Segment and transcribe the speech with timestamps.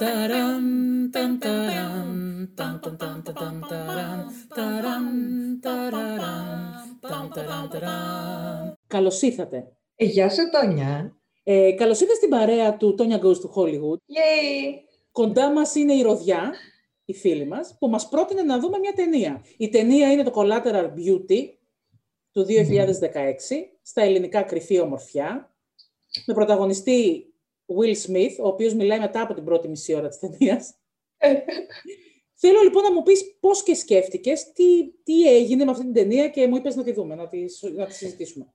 [0.00, 8.78] Ταραν, ταν, ταραν, ταν, ταν, ταν, ταν, ταν, ταραν, ταραν, ταραραν, ταν, ταραν, ταραν.
[8.86, 9.72] Καλώς ήρθατε.
[9.96, 11.16] Ε, γεια σου, Τόνια.
[11.42, 13.96] Ε, καλώς ήρθατε στην παρέα του Τόνια Goes to Hollywood.
[13.96, 14.74] Yay!
[15.12, 16.52] Κοντά μας είναι η Ροδιά,
[17.04, 19.44] η φίλη μας, που μας πρότεινε να δούμε μια ταινία.
[19.56, 21.48] Η ταινία είναι το Collateral Beauty
[22.32, 25.54] του 2016, στα ελληνικά κρυφή ομορφιά,
[26.26, 27.29] με πρωταγωνιστή
[27.78, 30.74] Will Smith, ο οποίος μιλάει μετά από την πρώτη μισή ώρα της ταινίας.
[32.34, 36.28] Θέλω λοιπόν να μου πεις πώς και σκέφτηκες, τι, τι έγινε με αυτή την ταινία
[36.28, 37.38] και μου είπες να τη δούμε, να τη,
[37.76, 38.46] να τη συζητήσουμε.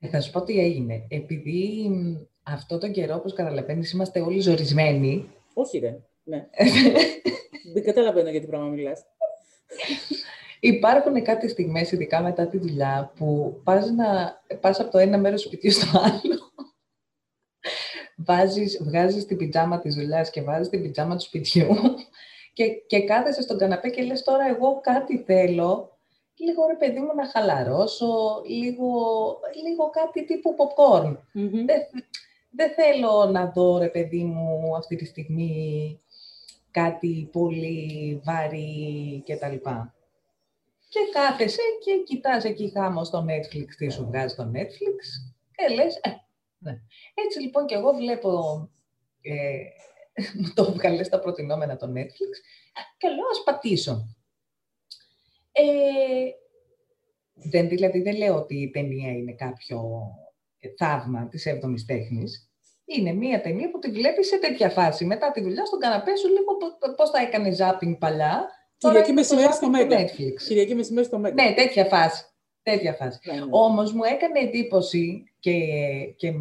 [0.00, 1.06] Ε, θα σου πω τι έγινε.
[1.08, 5.30] Επειδή μ, αυτό τον καιρό, όπως καταλαβαίνεις, είμαστε όλοι ζορισμένοι.
[5.54, 6.48] Όχι ρε, ναι.
[7.74, 9.04] Δεν καταλαβαίνω για τι πράγμα μιλάς.
[10.60, 15.42] Υπάρχουν κάτι στιγμές, ειδικά μετά τη δουλειά, που πας, να, πας από το ένα μέρος
[15.42, 16.47] του σπιτιού στο άλλο.
[18.24, 21.68] Βάζεις, βγάζεις την πιτζάμα της δουλειάς και βάζεις την πιτζάμα του σπιτιού
[22.56, 25.98] και, και κάθεσαι στον καναπέ και λες τώρα εγώ κάτι θέλω,
[26.36, 28.90] λίγο ρε παιδί μου να χαλαρώσω, λίγο,
[29.64, 31.16] λίγο κάτι τύπου popcorn.
[31.32, 31.64] Μμμ.
[31.64, 31.80] Δεν,
[32.50, 36.00] δεν θέλω να δω ρε παιδί μου αυτή τη στιγμή
[36.70, 39.94] κάτι πολύ βαρύ και τα λοιπά.
[40.88, 44.98] Και κάθεσαι και κοιτάς εκεί χάμω στο Netflix, τι σου βγάζει το Netflix
[45.56, 46.10] και λες, ε,
[46.58, 46.72] ναι.
[47.14, 48.30] Έτσι λοιπόν και εγώ βλέπω,
[49.22, 49.58] ε,
[50.40, 52.32] μου το βγάλες στα προτινόμενα το Netflix
[52.98, 54.08] και λέω ας πατήσω.
[55.52, 55.62] Ε,
[57.34, 60.00] δεν, δηλαδή δεν λέω ότι η ταινία είναι κάποιο
[60.78, 62.50] θαύμα της έβδομης τέχνης.
[62.84, 65.04] Είναι μία ταινία που τη βλέπεις σε τέτοια φάση.
[65.04, 68.48] Μετά τη δουλειά στον καναπέ σου λίγο πο- πώς θα έκανε zapping παλιά.
[68.78, 70.04] τώρα Κυριακή είναι το μεσημέρι στο zapping του Μέγκα.
[70.04, 70.42] Netflix.
[70.46, 71.42] Κυριακή μεσημέρι στο Μέγκα.
[71.44, 72.24] Ναι, τέτοια φάση.
[72.62, 73.18] Τέτοια φάση.
[73.24, 73.46] Ναι, ναι.
[73.50, 75.52] Όμως μου έκανε εντύπωση και,
[76.16, 76.32] και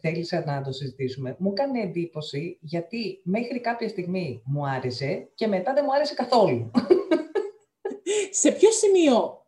[0.00, 1.36] θέλησα να το συζητήσουμε.
[1.38, 6.70] Μου έκανε εντύπωση γιατί μέχρι κάποια στιγμή μου άρεσε και μετά δεν μου άρεσε καθόλου.
[8.30, 9.46] Σε ποιο σημείο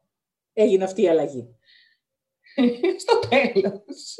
[0.52, 1.48] έγινε αυτή η αλλαγή;
[3.02, 4.14] Στο τέλος.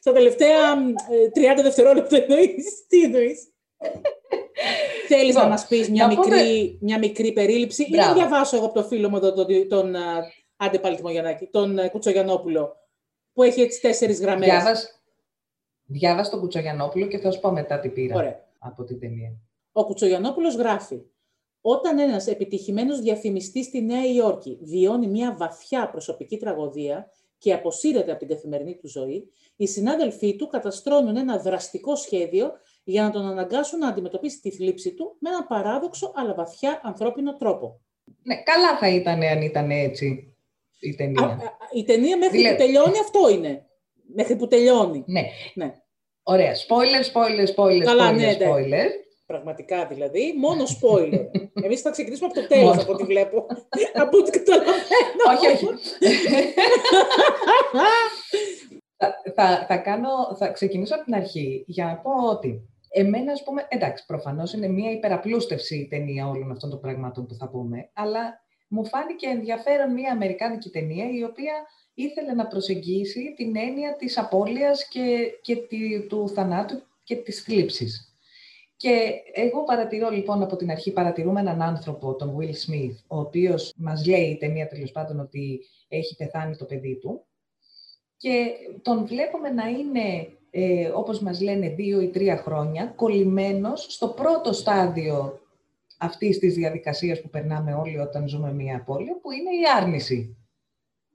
[0.00, 3.52] Στα τελευταία μ, ε, 30 δευτερόλεπτα εννοείς; Τι εννοείς;
[5.08, 8.14] Θέλεις Λοιπόν, να μας πεις μια να πούμε- μικρή, μια μικρή περίληψη ή να Μπράβο.
[8.14, 10.22] διαβάσω εγώ από το φίλο μου εδώ, τον, τον, α,
[10.56, 12.76] άντε πάλι Τιμογιαννάκη, τον α, Κουτσογιαννόπουλο,
[13.32, 14.48] που έχει έτσι τέσσερις γραμμές.
[14.48, 15.02] Διάβας,
[15.84, 18.48] διάβας τον Κουτσογιαννόπουλο και θα σου πω μετά τι πήρα Ωραία.
[18.58, 19.32] από την ταινία.
[19.72, 21.02] Ο Κουτσογιαννόπουλος γράφει
[21.60, 28.18] «Όταν ένας επιτυχημένος διαφημιστής στη Νέα Υόρκη βιώνει μια βαθιά προσωπική τραγωδία και αποσύρεται από
[28.18, 32.52] την καθημερινή του ζωή, οι συνάδελφοί του καταστρώνουν ένα δραστικό σχέδιο
[32.84, 37.36] για να τον αναγκάσουν να αντιμετωπίσει τη θλίψη του με ένα παράδοξο αλλά βαθιά ανθρώπινο
[37.36, 37.80] τρόπο.
[38.22, 40.33] Ναι, καλά θα ήταν αν ήταν έτσι
[40.88, 41.22] η Α, ταινία.
[41.24, 41.38] α,
[41.72, 43.66] η ταινία μέχρι Δηλαδή- που τελειώνει αυτό είναι.
[44.14, 45.04] Μέχρι που τελειώνει.
[45.06, 45.22] Ναι.
[45.54, 45.74] Ναι.
[46.22, 46.52] Ωραία.
[46.54, 48.36] Spoiler, spoiler, spoiler, Καλά, spoiler, ναι, ναι.
[48.40, 48.88] spoiler.
[49.26, 50.34] Πραγματικά δηλαδή.
[50.38, 51.24] Μόνο spoiler.
[51.64, 52.82] Εμείς θα ξεκινήσουμε από το τέλος Μόνο.
[52.82, 53.46] από ό,τι βλέπω.
[54.02, 54.74] από ό,τι καταλαβαίνω.
[55.32, 55.66] όχι, όχι.
[58.96, 60.08] θα, θα, θα, κάνω,
[60.38, 64.68] θα ξεκινήσω από την αρχή για να πω ότι εμένα, ας πούμε, εντάξει, προφανώς είναι
[64.68, 68.43] μια υπεραπλούστευση η ταινία όλων αυτών των πραγμάτων που θα πούμε, αλλά
[68.74, 71.52] μου φάνηκε ενδιαφέρον μια αμερικάνικη ταινία η οποία
[71.94, 78.08] ήθελε να προσεγγίσει την έννοια της απώλειας και, και τη- του θανάτου και της θλίψης.
[78.76, 83.72] Και εγώ παρατηρώ λοιπόν από την αρχή, παρατηρούμε έναν άνθρωπο, τον Will Smith, ο οποίος
[83.76, 87.24] μας λέει η ταινία τέλος πάντων ότι έχει πεθάνει το παιδί του
[88.16, 88.46] και
[88.82, 94.52] τον βλέπουμε να είναι, ε, όπως μας λένε, δύο ή τρία χρόνια, κολλημένος στο πρώτο
[94.52, 95.40] στάδιο
[96.04, 100.36] αυτής της διαδικασίας που περνάμε όλοι όταν ζούμε μία απώλεια, που είναι η άρνηση.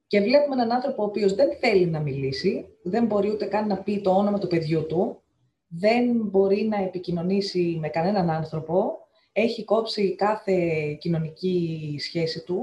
[0.07, 3.77] Και βλέπουμε έναν άνθρωπο ο οποίος δεν θέλει να μιλήσει, δεν μπορεί ούτε καν να
[3.83, 5.21] πει το όνομα του παιδιού του,
[5.67, 8.97] δεν μπορεί να επικοινωνήσει με κανέναν άνθρωπο,
[9.31, 10.57] έχει κόψει κάθε
[10.99, 12.61] κοινωνική σχέση του,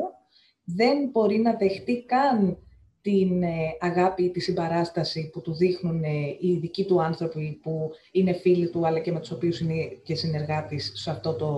[0.65, 2.59] δεν μπορεί να δεχτεί καν
[3.07, 8.33] την ε, αγάπη, τη συμπαράσταση που του δείχνουν ε, οι δικοί του άνθρωποι που είναι
[8.33, 11.49] φίλοι του, αλλά και με τους οποίους είναι και συνεργάτης σε αυτό το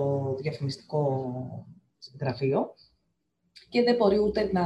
[0.41, 1.31] διαφημιστικό
[2.19, 2.73] γραφείο.
[3.69, 4.63] Και δεν μπορεί ούτε να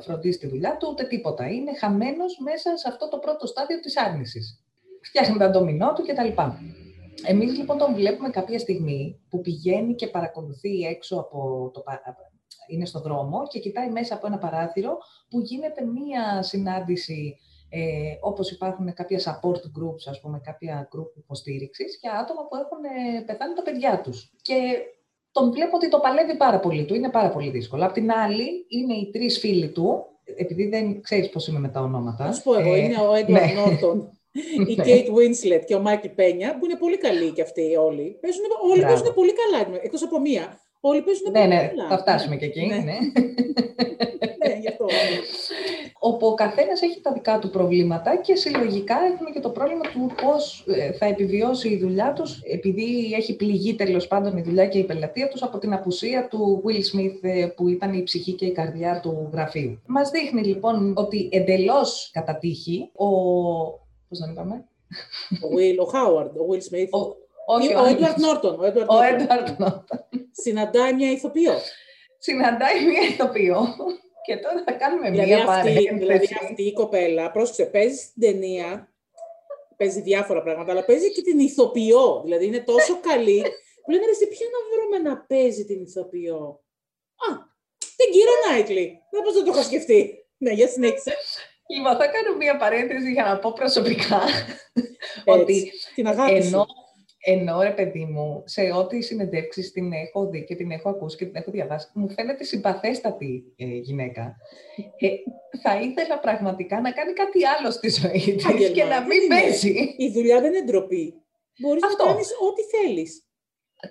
[0.00, 1.50] φροντίσει τη δουλειά του, ούτε τίποτα.
[1.50, 4.64] Είναι χαμένος μέσα σε αυτό το πρώτο στάδιο της άρνησης.
[5.00, 6.42] Φτιάχνει τα ντομινό του κτλ.
[7.26, 12.02] Εμείς λοιπόν τον βλέπουμε κάποια στιγμή που πηγαίνει και παρακολουθεί έξω από το, πα-
[12.68, 14.98] είναι στο δρόμο και κοιτάει μέσα από ένα παράθυρο
[15.30, 17.38] που γίνεται μία συνάντηση
[17.68, 17.80] ε,
[18.20, 23.20] όπως υπάρχουν κάποια support groups, ας πούμε, κάποια group υποστήριξης για άτομα που έχουν ε,
[23.20, 24.32] πεθάνει τα παιδιά τους.
[24.42, 24.54] Και
[25.32, 27.84] τον βλέπω ότι το παλεύει πάρα πολύ του, είναι πάρα πολύ δύσκολο.
[27.84, 30.04] Απ' την άλλη, είναι οι τρεις φίλοι του,
[30.36, 32.26] επειδή δεν ξέρεις πώς είμαι με τα ονόματα.
[32.26, 33.60] Θα σου πω εγώ, ε, είναι ο Έντουαρντ ναι.
[33.60, 34.10] Νόρτον.
[34.70, 38.18] η Kate Winslet και ο Michael Πένια, που είναι πολύ καλοί και αυτοί όλοι.
[38.20, 40.60] Παίζουν, όλοι παίζουν πολύ καλά, εκτός από μία.
[40.80, 41.88] Όλοι παίζουν ναι, πολύ ναι, καλά.
[41.88, 42.66] θα φτάσουμε και εκεί.
[42.66, 42.76] Ναι.
[42.76, 42.98] Ναι.
[44.38, 44.86] ναι, γι' αυτό.
[45.98, 50.10] όπου ο καθένας έχει τα δικά του προβλήματα και συλλογικά έχουμε και το πρόβλημα του
[50.22, 54.78] πώς ε, θα επιβιώσει η δουλειά τους επειδή έχει πληγεί τέλος πάντων η δουλειά και
[54.78, 58.46] η πελατεία τους από την απουσία του Will Smith ε, που ήταν η ψυχή και
[58.46, 59.80] η καρδιά του γραφείου.
[59.86, 63.08] Μας δείχνει λοιπόν ότι εντελώς κατά τύχη ο...
[64.08, 64.64] πώς τον είπαμε;
[65.44, 67.00] Ο Will, ο Howard, ο Will Smith.
[67.00, 68.56] Ο, όχι, ο Edward Norton.
[68.58, 69.20] Ο Edward Ο Norton.
[69.20, 69.98] Edward Norton.
[70.30, 71.54] Συναντάει μια ηθοποιό.
[72.18, 73.76] Συναντάει μία ηθοποιό
[74.26, 75.94] και τώρα θα κάνουμε Δηλαδή μία αυτή, παρένθεση.
[75.98, 78.92] δηλαδή αυτή η κοπέλα, πρόσεξε, παίζει στην ταινία,
[79.76, 82.20] παίζει διάφορα πράγματα, αλλά παίζει και την ηθοποιό.
[82.24, 83.42] Δηλαδή είναι τόσο καλή
[83.84, 86.60] που λένε ρε, εσύ ποια να βρούμε να παίζει την ηθοποιό;
[87.26, 87.28] Α,
[87.96, 89.02] την Κύρα Νάιτλι.
[89.10, 90.26] Δεν πώς δεν το έχω σκεφτεί.
[90.38, 91.14] Ναι, για συνέχισε.
[91.66, 94.20] Λοιπόν, θα κάνω μία παρένθεση για να πω προσωπικά
[95.24, 96.46] Έτσι, ότι την αγάπη σου.
[96.46, 96.66] ενώ,
[97.28, 101.24] ενώ ρε παιδί μου, σε ό,τι συνεντεύξεις την έχω δει και την έχω ακούσει και
[101.24, 104.36] την έχω διαβάσει, μου φαίνεται συμπαθέστατη ε, γυναίκα.
[104.98, 105.08] Ε,
[105.62, 109.22] θα ήθελα πραγματικά να κάνει κάτι άλλο στη ζωή της Άγγελμα, και να δεν μην
[109.22, 109.40] είναι.
[109.40, 109.94] παίζει.
[109.96, 111.14] Η δουλειά δεν είναι ντροπή.
[111.58, 112.04] Μπορείς Αυτό.
[112.04, 113.20] να κάνεις ό,τι θέλεις.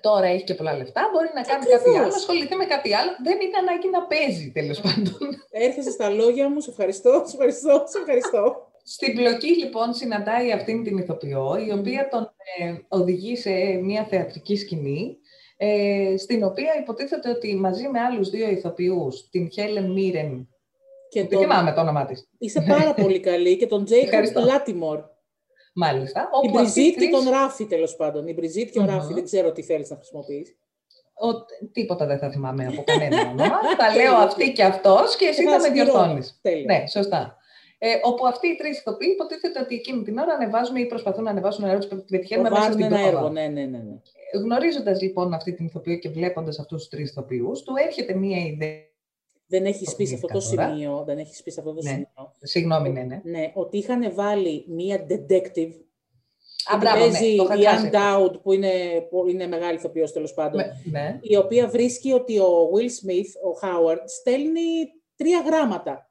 [0.02, 1.84] Τώρα έχει και πολλά λεφτά, μπορεί να κάνει Ακριβώς.
[1.84, 3.12] κάτι άλλο, να ασχοληθεί με κάτι άλλο.
[3.24, 5.18] Δεν είναι ανάγκη να παίζει, τέλος πάντων.
[5.66, 8.44] Έρχεσαι στα λόγια μου, σε ευχαριστώ, σε ευχαριστώ, σε ευχαριστώ.
[8.88, 13.50] Στην πλοκή λοιπόν συναντάει αυτήν την ηθοποιό, η οποία τον ε, οδηγεί σε
[13.84, 15.18] μια θεατρική σκηνή,
[15.58, 20.46] ε, στην οποία υποτίθεται ότι μαζί με άλλους δύο ηθοποιούς, την Helen Mirren,
[21.10, 21.42] Και δεν τον...
[21.42, 24.42] θυμάμαι το όνομά της, Είσαι πάρα πολύ καλή και τον Jacob Ευχαριστώ.
[24.42, 25.00] Λάτιμορ.
[25.76, 28.28] μάλιστα, Η όπου αυτοί οι Μπριζίτ και τρεις- τον Ράφι, τέλος πάντων.
[28.28, 28.90] Η Μπριζίτ και ο Μμμ.
[28.90, 30.58] Ράφι, δεν ξέρω τι θέλεις να χρησιμοποιήσει.
[31.14, 35.44] ο- τίποτα δεν θα θυμάμαι από κανένα όνομα, τα λέω αυτή και αυτός και εσύ
[35.44, 36.40] θα με διορθώνεις.
[36.42, 36.64] Τέλεια.
[36.80, 37.38] Ναι, σωστά.
[37.88, 41.30] Ε, όπου αυτοί οι τρεις ηθοποιοί υποτίθεται ότι εκείνη την ώρα ανεβάζουν ή προσπαθούν να
[41.30, 43.18] ανεβάσουν ένα έργο που πετυχαίνουμε μέσα Προβάλλουν στην ένα πρόοδο.
[43.18, 43.78] έργο, ναι, ναι, ναι.
[43.78, 43.96] ναι.
[44.44, 48.78] Γνωρίζοντας λοιπόν αυτή την ηθοποιό και βλέποντας αυτούς τους τρεις ηθοποιούς, του έρχεται μία ιδέα.
[49.48, 50.76] Δεν έχει πει σε αυτό το θυμήθηκα τώρα.
[50.76, 51.90] σημείο, δεν έχει πει σε αυτό το Ναι.
[51.90, 52.08] σημείο.
[52.42, 53.22] Συγγνώμη, ναι, ναι.
[53.24, 55.72] Ναι, ότι είχαν βάλει μία detective.
[56.68, 57.90] Α, που μπράβο, ναι, παίζει το είχα η ξεχάσει.
[57.94, 58.72] Ann Dowd, που είναι,
[59.10, 60.56] που είναι μεγάλη ηθοποιός τέλος πάντων.
[60.62, 61.20] Με- ναι.
[61.22, 64.62] η οποία βρίσκει ότι ο Will Smith, ο Howard, στέλνει
[65.16, 66.05] τρία γράμματα.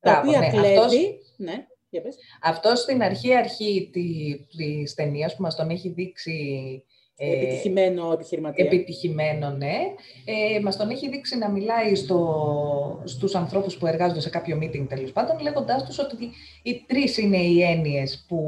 [0.00, 0.48] Τα Μπράβο, οποία ναι.
[0.48, 0.76] κλέβει.
[0.76, 0.94] Αυτός-
[1.36, 2.16] Ναι, για πες.
[2.42, 6.84] Αυτός στην αρχή αρχή τη, της ταινίας που μας τον έχει δείξει
[7.22, 8.64] ε, Επιτυχημένο επιχειρηματία.
[8.64, 9.76] επιτυχημένο, ναι.
[10.24, 14.86] Ε, μας τον έχει δείξει να μιλάει στο, στους ανθρώπους που εργάζονται σε κάποιο meeting
[14.88, 16.30] τέλος πάντων, λέγοντάς τους ότι
[16.62, 18.38] οι τρεις είναι οι έννοιες που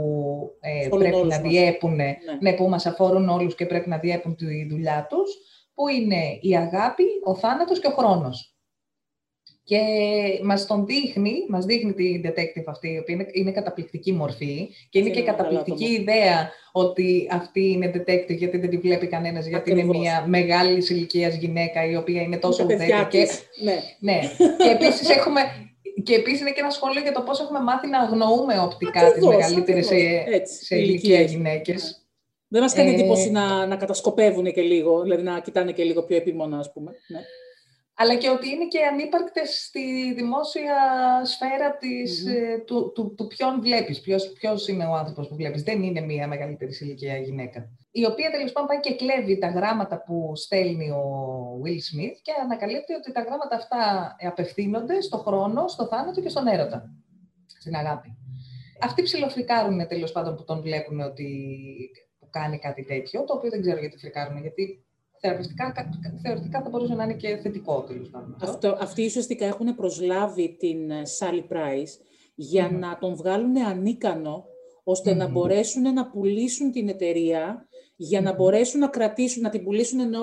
[0.60, 1.50] ε, Αφορούν πρέπει όλους να μας.
[1.50, 2.16] διέπουν, Ναι.
[2.40, 5.30] ναι, που μας αφορούν όλους και πρέπει να διέπουν τη δουλειά τους,
[5.74, 8.51] που είναι η αγάπη, ο θάνατος και ο χρόνος.
[9.64, 9.78] Και
[10.42, 14.98] μας τον δείχνει, μας δείχνει την detective αυτή, η οποία είναι, είναι καταπληκτική μορφή και
[14.98, 16.12] είναι Είναι και ένα καταπληκτική γαλάτομο.
[16.12, 20.00] ιδέα ότι αυτή είναι detective γιατί δεν τη βλέπει κανένας, γιατί είναι Ακριβώς.
[20.02, 23.24] μια μεγάλη ηλικίας γυναίκα η οποία είναι τόσο τα παιδιά ουδέτερη.
[23.24, 23.42] Και, της.
[23.62, 23.82] Ναι.
[23.98, 24.20] ναι.
[24.56, 25.40] και επίσης έχουμε...
[26.02, 29.08] Και επίσης είναι και ένα σχόλιο για το πώς έχουμε μάθει να αγνοούμε οπτικά τις
[29.08, 30.34] Ακριβώς, μεγαλύτερες σε, ακριβώς.
[30.34, 31.32] Έτσι, σε ηλικία ηλικίες.
[31.32, 32.06] γυναίκες.
[32.48, 36.02] Δεν μας κάνει Ε, εντύπωση να, να κατασκοπεύουν και λίγο, δηλαδή να κοιτάνε και λίγο
[36.02, 36.90] πιο επίμονα, ας πούμε.
[37.06, 37.20] Ναι.
[37.94, 40.74] Αλλά και ότι είναι και ανύπαρκτες στη δημόσια
[41.24, 42.34] σφαίρα της, Μμμ.
[42.34, 45.62] ε, του, του, του ποιον βλέπεις, ποιος, ποιος είναι ο άνθρωπος που βλέπεις.
[45.62, 47.70] Δεν είναι μία μεγαλύτερη ηλικία γυναίκα.
[47.90, 51.04] Η οποία τέλος πάντων πάει και κλέβει τα γράμματα που στέλνει ο
[51.64, 56.46] Will Smith και ανακαλύπτει ότι τα γράμματα αυτά απευθύνονται στο χρόνο, στο θάνατο και στον
[56.46, 56.90] έρωτα.
[57.58, 58.16] Στην αγάπη.
[58.80, 61.28] Αυτοί ψιλοφρικάρουν τέλος πάντων που τον βλέπουν ότι
[62.18, 64.84] που κάνει κάτι τέτοιο, το οποίο δεν ξέρω γιατί φρικάρουν, γιατί
[65.26, 65.72] θεωρητικά,
[66.22, 68.34] θεωρητικά θα μπορούσε να είναι και θετικό τέλος πάντων.
[68.40, 68.50] αυτό.
[68.50, 71.92] Αυτό, αυτοί ουσιαστικά έχουν προσλάβει την ε, Sally Price
[72.34, 72.78] για Μμμ.
[72.78, 74.44] να τον βγάλουν ανίκανο,
[74.84, 75.32] ώστε να Μμμ.
[75.32, 78.36] μπορέσουν να πουλήσουν την εταιρεία, για να Μμμ.
[78.36, 80.22] μπορέσουν να κρατήσουν, να την πουλήσουν εννοώ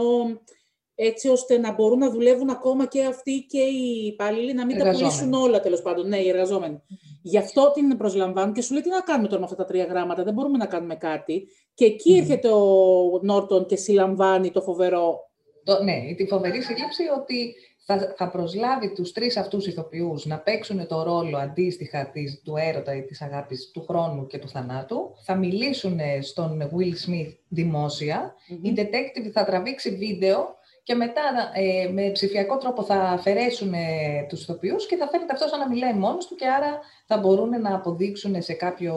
[1.02, 4.82] έτσι ώστε να μπορούν να δουλεύουν ακόμα και αυτοί και οι υπάλληλοι, να μην τα
[4.82, 5.14] Εργαζόμενοι.
[5.18, 6.08] πουλήσουν όλα τέλος πάντων.
[6.08, 6.82] Ναι, οι εργαζόμενοι.
[7.22, 9.84] Γι' αυτό την προσλαμβάνουν και σου λέει τι να κάνουμε τώρα με αυτά τα τρία
[9.84, 11.48] γράμματα, δεν μπορούμε να κάνουμε κάτι.
[11.74, 12.20] Και εκεί Μμμ.
[12.20, 15.30] έρχεται ο Νόρτον και συλλαμβάνει το φοβερό.
[15.64, 20.88] Το, ναι, τη φοβερή σύλληψη ότι θα, θα προσλάβει τους τρεις αυτούς ηθοποιούς να παίξουν
[20.88, 25.12] το ρόλο αντίστοιχα της, του έρωτα ή της αγάπης, του χρόνου και του θανάτου.
[25.26, 28.36] Θα μιλήσουν στον Will Smith δημόσια.
[28.62, 30.58] Η detective θα τραβήξει βίντεο
[30.90, 31.22] και μετά
[31.54, 35.94] ε, με ψηφιακό τρόπο θα αφαιρέσουν ε, τους ηθοποιούς και θα φαίνεται αυτός να μιλάει
[35.94, 38.96] μόνος του και άρα θα μπορούν να αποδείξουν σε κάποιο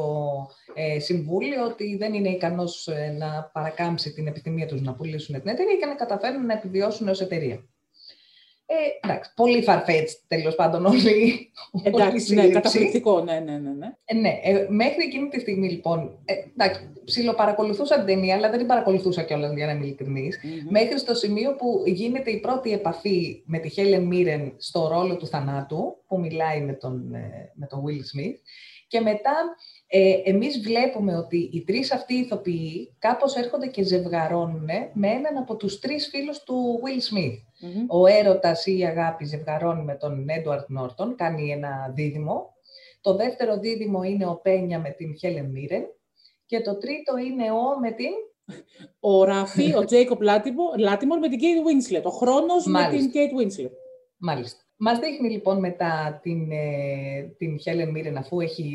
[0.74, 5.50] ε, συμβούλιο ότι δεν είναι ικανός ε, να παρακάμψει την επιθυμία τους να πουλήσουν την
[5.50, 7.64] εταιρεία και να καταφέρουν να επιβιώσουν ως εταιρεία.
[8.74, 11.50] Ε, εντάξει, πολύ farfetched τέλος πάντων όλη,
[11.82, 13.70] Εντάξει, ναι, καταπληκτικό, ναι, ναι, ναι.
[13.70, 13.94] ναι.
[14.04, 18.58] Ε, ναι ε, μέχρι εκείνη τη στιγμή λοιπόν, ε, εντάξει, ψιλοπαρακολουθούσα την ταινία, αλλά δεν
[18.58, 20.66] την παρακολουθούσα κιόλας για να είμαι ειλικρινής, mm-hmm.
[20.68, 25.26] μέχρι στο σημείο που γίνεται η πρώτη επαφή με τη Helen Mirren στο ρόλο του
[25.26, 28.36] θανάτου, που μιλάει με τον, ε, με τον Will Smith,
[28.92, 29.56] και μετά
[29.94, 35.56] ε, εμείς βλέπουμε ότι οι τρεις αυτοί ηθοποιοί κάπως έρχονται και ζευγαρώνουν με έναν από
[35.56, 37.38] τους τρεις φίλους του Will Smith.
[37.86, 42.54] Ο έρωτας ή η αγάπη ζευγαρώνει με τον Edward Norton, κάνει ένα δίδυμο.
[43.00, 45.84] Το δεύτερο δίδυμο είναι ο Πένια με την Helen Mirren.
[46.46, 48.10] Και το τρίτο είναι ο με την...
[49.00, 50.22] Ο Ράφι, ο Τζέικοπ
[50.78, 52.02] Λάτιμορ με την Kate Winslet.
[52.02, 53.70] Ο χρόνος με την Kate Winslet.
[54.18, 54.61] Μάλιστα.
[54.84, 58.68] Μας δείχνει λοιπόν μετά την, ε, την Helen Mirren αφού έχει,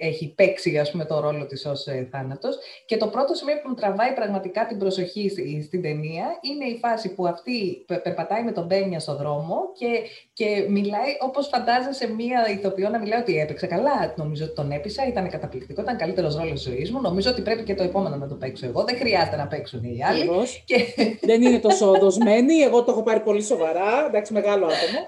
[0.00, 3.68] έχει παίξει ας πούμε, το ρόλο της ως ε, θάνατος και το πρώτο σημείο που
[3.68, 5.28] μου τραβάει πραγματικά την προσοχή
[5.62, 10.00] στην ταινία είναι η φάση που αυτή περπατάει με τον Μπένια στο δρόμο και,
[10.32, 14.14] και μιλάει όπως φαντάζεσαι μία ηθοποιό να μιλάει ότι έπαιξε καλά.
[14.16, 17.00] Νομίζω ότι τον έπεισα, ήταν καταπληκτικό, ήταν καλύτερος ρόλος της ζωής μου.
[17.00, 18.84] Νομίζω ότι πρέπει και το επόμενο να το παίξω εγώ.
[18.84, 20.28] Δεν χρειάζεται να παίξουν οι άλλοι.
[20.64, 20.76] Και...
[21.20, 22.54] Δεν είναι τόσο δοσμένοι.
[22.54, 24.06] Εγώ το έχω πάρει πολύ σοβαρά.
[24.06, 25.06] Εντάξει, μεγάλο άτομο.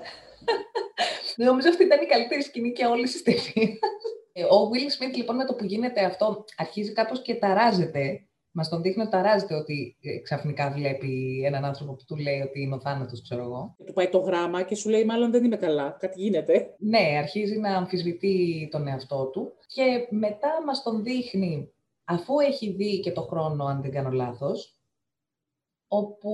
[1.46, 3.78] Νομίζω αυτή ήταν η καλύτερη σκηνή και όλη τη ταινία.
[4.32, 8.24] Ε, ο Will Smith λοιπόν με το που γίνεται αυτό αρχίζει κάπως και ταράζεται.
[8.52, 12.60] Μας τον δείχνει ότι ταράζεται ότι ε, ξαφνικά βλέπει έναν άνθρωπο που του λέει ότι
[12.60, 13.76] είναι ο θάνατος, ξέρω εγώ.
[13.86, 16.74] Του πάει το γράμμα και σου λέει: Μάλλον δεν είμαι καλά, κάτι γίνεται.
[16.78, 19.52] Ναι, αρχίζει να αμφισβητεί τον εαυτό του.
[19.66, 21.72] Και μετά μας τον δείχνει,
[22.04, 24.79] αφού έχει δει και το χρόνο, αν δεν κάνω λάθος,
[25.92, 26.32] όπου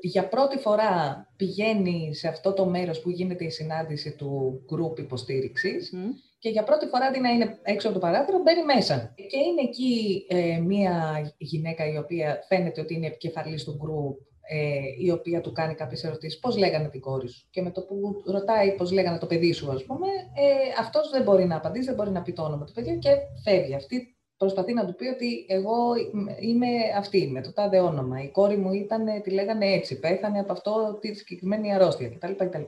[0.00, 5.92] για πρώτη φορά πηγαίνει σε αυτό το μέρος που γίνεται η συνάντηση του group υποστήριξης
[6.38, 9.14] και για πρώτη φορά αντί να είναι έξω από το παράθυρο μπαίνει μέσα.
[9.16, 10.94] Και είναι εκεί ε, μία
[11.38, 16.04] γυναίκα η οποία φαίνεται ότι είναι επικεφαλής του group ε, η οποία του κάνει κάποιες
[16.04, 19.52] ερωτήσεις, πώς λέγανε την κόρη σου; Και με το που ρωτάει πώς λέγανε το παιδί
[19.52, 22.64] σου, ας πούμε, ε, αυτός δεν μπορεί να απαντήσει, δεν μπορεί να πει το όνομα
[22.64, 23.10] του παιδιού και
[23.44, 23.74] φεύγει.
[23.74, 25.94] Αυτή προσπαθεί να του πει ότι εγώ
[26.40, 26.66] είμαι
[26.96, 28.22] αυτή, με το τάδε όνομα.
[28.22, 32.32] Η κόρη μου ήταν, τη λέγανε έτσι, πέθανε από αυτό τη συγκεκριμένη αρρώστια κτλ.
[32.32, 32.62] κτλ.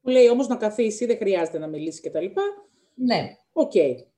[0.00, 2.26] Μου λέει όμως να καθίσει, δεν χρειάζεται να μιλήσει κτλ.
[2.94, 3.36] Ναι.
[3.52, 3.72] Οκ.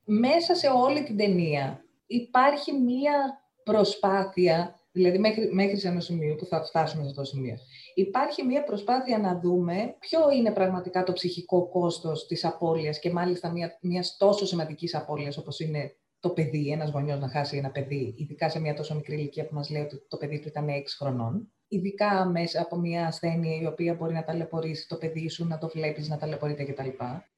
[0.05, 6.45] Μέσα σε όλη την ταινία υπάρχει μία προσπάθεια, δηλαδή μέχρι, μέχρι σε ένα σημείο που
[6.45, 7.57] θα φτάσουμε σε αυτό το σημείο,
[7.95, 13.51] υπάρχει μία προσπάθεια να δούμε ποιο είναι πραγματικά το ψυχικό κόστος της απώλειας και μάλιστα
[13.51, 18.15] μια, μιας τόσο σημαντικής απώλειας όπως είναι το παιδί, ένας γονιός να χάσει ένα παιδί,
[18.17, 20.97] ειδικά σε μια τόσο μικρή ηλικία που μας λέει ότι το παιδί του ήταν 6
[20.99, 21.53] χρονών.
[21.71, 25.69] Ειδικά μέσα από μια ασθένεια η οποία μπορεί να ταλαιπωρήσει το παιδί σου, να το
[25.69, 26.89] βλέπεις, να ταλαιπωρείται κτλ.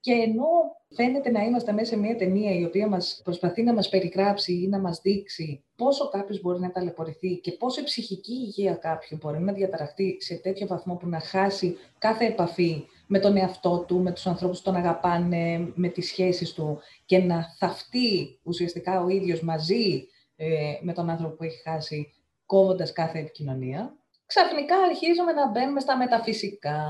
[0.00, 0.46] Και ενώ
[0.88, 4.68] φαίνεται να είμαστε μέσα σε μια ταινία η οποία μας προσπαθεί να μας περιγράψει ή
[4.68, 9.40] να μας δείξει πόσο κάποιος μπορεί να ταλαιπωρηθεί και πόσο η ψυχική υγεία κάποιου μπορεί
[9.40, 14.12] να διαταραχτεί σε τέτοιο βαθμό που να χάσει κάθε επαφή με τον εαυτό του, με
[14.12, 19.40] τους ανθρώπους που τον αγαπάνε, με τις σχέσεις του και να θαυτεί ουσιαστικά ο ίδιος
[19.40, 22.12] μαζί ε, με τον άνθρωπο που έχει χάσει,
[22.46, 26.84] κόβοντας κάθε επικοινωνία, ξαφνικά αρχίζουμε να μπαίνουμε στα μεταφυσικά.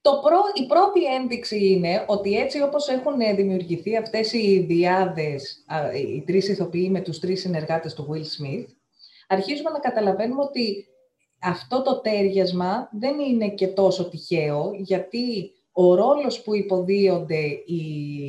[0.00, 5.64] Το προ, η πρώτη ένδειξη είναι ότι έτσι όπως έχουν δημιουργηθεί αυτές οι διάδες,
[5.94, 8.66] οι τρεις ηθοποιοί με τους τρεις συνεργάτες του Will Smith,
[9.28, 10.86] αρχίζουμε να καταλαβαίνουμε ότι
[11.42, 17.82] αυτό το τέριασμα δεν είναι και τόσο τυχαίο, γιατί ο ρόλος που υποδίονται οι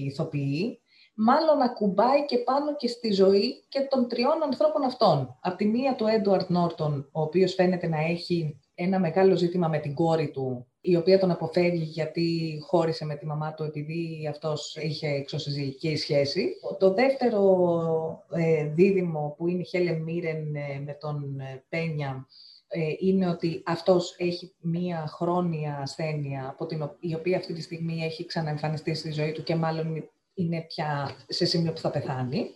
[0.05, 0.77] ηθοποιοί
[1.15, 5.38] μάλλον ακουμπάει και πάνω και στη ζωή και των τριών ανθρώπων αυτών.
[5.41, 9.77] Από τη μία του Έντουαρτ Νόρτον, ο οποίος φαίνεται να έχει ένα μεγάλο ζήτημα με
[9.77, 14.75] την κόρη του, η οποία τον αποφεύγει γιατί χώρισε με τη μαμά του επειδή αυτός
[14.75, 16.55] είχε εξωσυζυγική σχέση.
[16.79, 20.48] Το δεύτερο ε, δίδυμο που είναι η Χέλε Μίρεν
[20.86, 22.52] με τον ε, Πένια, ε,
[23.00, 28.25] είναι ότι αυτός έχει μία χρόνια ασθένεια από την, η οποία αυτή τη στιγμή έχει
[28.25, 32.56] ξαναεμφανιστεί στη ζωή του και μάλλον είναι πια σε σημείο που θα πεθάνει.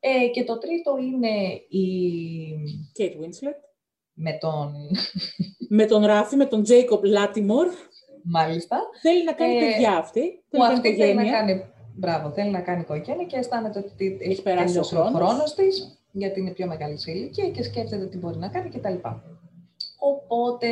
[0.00, 1.86] Ε, και το τρίτο είναι η...
[2.98, 3.58] Kate Winslet.
[4.12, 4.74] Με τον...
[5.78, 7.72] με τον Ράφη, με τον Jacob Latimore.
[8.24, 8.78] Μάλιστα.
[9.00, 10.44] Θέλει να κάνει ε, παιδιά αυτή.
[10.48, 11.64] Που αυτή θέλει να κάνει...
[11.94, 16.40] Μπράβο, θέλει να κάνει οικογένεια και αισθάνεται ότι έχει περάσει ο χρόνος, χρόνος της γιατί
[16.40, 18.94] είναι πιο μεγάλη σε ηλικία και σκέφτεται τι μπορεί να κάνει κτλ.
[19.98, 20.68] Οπότε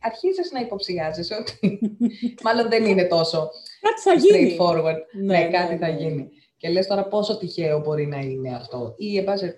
[0.00, 1.78] αρχίζεις να υποψιάζεσαι ότι
[2.44, 3.50] μάλλον δεν είναι τόσο
[3.80, 4.56] κάτι θα γίνει.
[4.58, 4.98] straightforward.
[5.24, 5.98] Ναι, ναι, κάτι ναι, θα ναι.
[5.98, 6.28] γίνει.
[6.56, 8.94] Και λες τώρα πόσο τυχαίο μπορεί να είναι αυτό.
[8.96, 9.54] Ή, εν πάση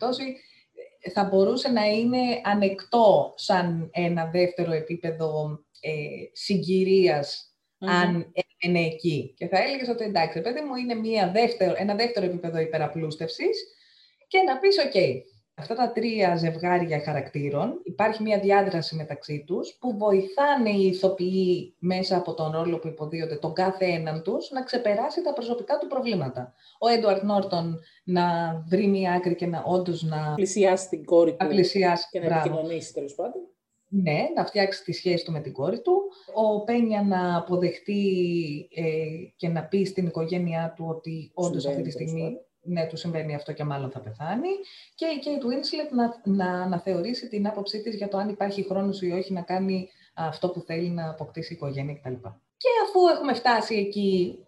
[1.12, 5.90] θα μπορούσε να είναι ανεκτό σαν ένα δεύτερο επίπεδο ε,
[6.32, 8.32] συγκυρίας αν
[8.62, 9.34] έμενε εκεί.
[9.36, 13.77] Και θα έλεγες ότι εντάξει, παιδί μου, είναι μια δεύτερο, ένα δεύτερο επίπεδο υπεραπλούστευσης
[14.28, 14.94] και να πεις, οκ,
[15.54, 22.16] αυτά τα τρία ζευγάρια χαρακτήρων, υπάρχει μια διάδραση μεταξύ τους που βοηθάνε οι ηθοποιοί μέσα
[22.16, 26.54] από τον ρόλο που υποδύονται τον κάθε έναν τους να ξεπεράσει τα προσωπικά του προβλήματα.
[26.78, 28.24] Ο Έντουαρτ Νόρτον να
[28.68, 32.92] βρει μια άκρη και να όντως να πλησιάσει την κόρη του πλησιάσει, και να επικοινωνήσει
[32.92, 33.42] τέλος πάντων.
[33.90, 36.12] Ναι, να φτιάξει τη σχέση του με την κόρη του.
[36.34, 38.02] Ο Πένια να αποδεχτεί
[38.74, 38.84] ε,
[39.36, 42.38] και να πει στην οικογένειά του ότι όντως αυτή τη στιγμή
[42.68, 44.48] ναι, του συμβαίνει αυτό και μάλλον θα πεθάνει.
[44.94, 48.62] Και η Kate Winslet να, να, να θεωρήσει την άποψή της για το αν υπάρχει
[48.62, 52.14] χρόνος ή όχι να κάνει αυτό που θέλει να αποκτήσει η οικογένεια κτλ.
[52.56, 54.38] Και αφού έχουμε φτάσει εκεί,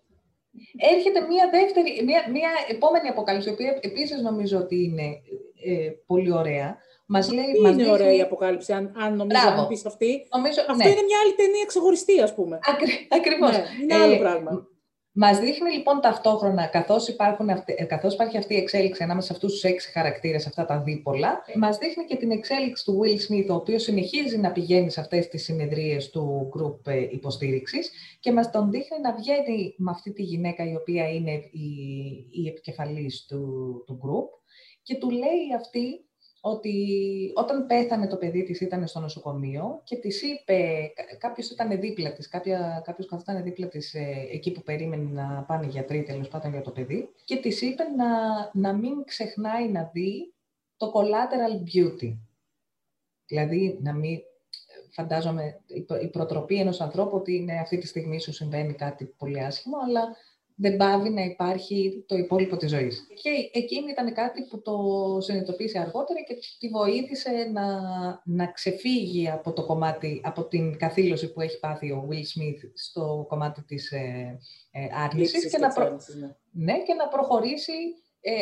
[0.77, 5.21] έρχεται μια δεύτερη, μια, μια επόμενη αποκάλυψη, η οποία επίσης νομίζω ότι είναι
[5.65, 6.79] ε, πολύ ωραία.
[7.07, 10.85] Μας λέει, είναι μας ωραία η αποκάλυψη, αν, αν νομίζω να πεις αυτή; Νομίζω, Αυτό
[10.85, 10.91] ναι.
[10.91, 12.59] είναι μια άλλη ταινία ξεχωριστή, ας πούμε.
[12.62, 13.50] Ακρι, ακριβώς.
[13.50, 14.67] Ναι, είναι άλλο ε, πράγμα.
[15.12, 19.52] Μας δείχνει λοιπόν ταυτόχρονα, καθώς, υπάρχουν ε, καθώς υπάρχει αυτή η εξέλιξη ανάμεσα σε αυτούς
[19.52, 23.55] τους έξι χαρακτήρες, αυτά τα δίπολα, μας δείχνει και την εξέλιξη του Will Smith, ο
[23.55, 27.90] οποίος συνεχίζει να πηγαίνει σε αυτές τις συνεδρίες του group ε, υποστήριξης
[28.21, 31.69] και μας τον δείχνει να βγαίνει με αυτή τη γυναίκα η οποία είναι η,
[32.31, 33.45] η επικεφαλής του,
[33.87, 34.40] του group
[34.83, 36.05] και του λέει αυτή
[36.40, 42.12] ότι όταν πέθανε το παιδί της ήταν στο νοσοκομείο και της είπε, κάποιος ήταν δίπλα
[42.12, 46.28] της, κάποια, κάποιος καθόταν δίπλα της ε, εκεί που περίμενε να πάνε οι γιατροί τέλος
[46.28, 48.06] πάντων για το παιδί και της είπε να,
[48.52, 50.32] να μην ξεχνάει να δει
[50.76, 52.16] το collateral beauty.
[53.26, 54.18] Δηλαδή να μην,
[54.90, 55.61] φαντάζομαι,
[56.02, 60.16] η προτροπή ενός ανθρώπου ότι είναι αυτή τη στιγμή σου συμβαίνει κάτι πολύ άσχημο, αλλά
[60.61, 63.07] δεν πάβει να υπάρχει το υπόλοιπο της ζωής.
[63.23, 64.76] Και εκείνη ήταν κάτι που το
[65.21, 67.67] συνειδητοποίησε αργότερα και τη βοήθησε να,
[68.25, 73.26] να ξεφύγει από το κομμάτι, από την καθήλωση που έχει πάθει ο Will Smith στο
[73.29, 74.38] κομμάτι της ε,
[74.71, 76.35] ε άρνησης και, να ναι.
[76.52, 76.83] ναι.
[76.83, 77.73] και να προχωρήσει,
[78.21, 78.33] ε,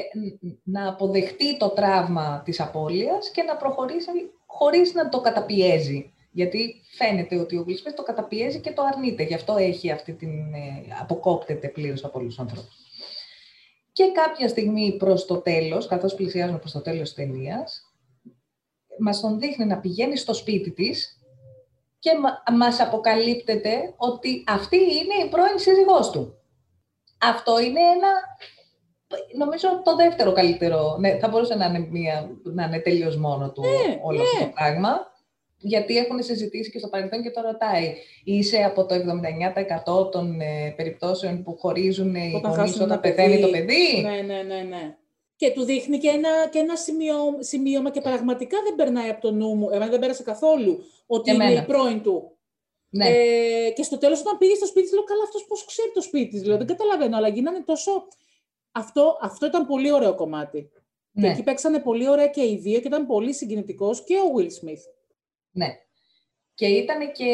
[0.62, 4.10] να αποδεχτεί το τραύμα της απώλειας και να προχωρήσει
[4.46, 6.12] χωρίς να το καταπιέζει.
[6.38, 9.22] Γιατί φαίνεται ότι ο Will το καταπιέζει και το αρνείται.
[9.22, 10.30] Γι' αυτό έχει αυτή την.
[10.54, 12.76] Ε, αποκόπτεται πλήρως από όλους τους ανθρώπους.
[13.92, 17.82] Και κάποια στιγμή προς το τέλος, καθώς πλησιάζουμε προς το τέλος της ταινίας,
[18.98, 21.18] μας τον δείχνει να πηγαίνει στο σπίτι της
[21.98, 22.10] και
[22.52, 26.38] μας αποκαλύπτεται ότι αυτή είναι η πρώην σύζυγός του.
[27.20, 28.08] Αυτό είναι ένα,
[29.36, 33.60] νομίζω το δεύτερο καλύτερο, ναι, θα μπορούσε να είναι, μια, να είναι τελείως μόνο του
[33.60, 34.50] ναι, όλο αυτό το ναι.
[34.50, 35.16] πράγμα
[35.58, 37.94] γιατί έχουν συζητήσει και στο παρελθόν και το ρωτάει.
[38.24, 38.94] Είσαι από το
[40.04, 44.62] 79% των ε, περιπτώσεων που χωρίζουν οι γονείς όταν πεθαίνει το παιδί; Ναι, ναι, ναι,
[44.62, 44.96] ναι.
[45.36, 49.32] Και του δείχνει και ένα, και ένα σημείο, σημείωμα και πραγματικά δεν περνάει από το
[49.32, 52.32] νου μου, εμένα δεν πέρασε καθόλου, ότι είναι η πρώην του.
[52.90, 53.08] Ναι.
[53.08, 56.44] Ε, και στο τέλος όταν πήγε στο σπίτι, λέω καλά αυτός πώς ξέρει το σπίτι
[56.44, 58.08] λέω, δεν καταλαβαίνω, αλλά γίνανε τόσο...
[58.72, 60.70] Αυτό, αυτό ήταν πολύ ωραίο κομμάτι.
[61.12, 61.26] Ναι.
[61.26, 64.42] Και εκεί παίξανε πολύ ωραία και οι δύο και ήταν πολύ συγκινητικός και ο Will
[64.64, 64.97] Smith.
[65.58, 65.78] Ναι.
[66.54, 67.32] Και ήταν και,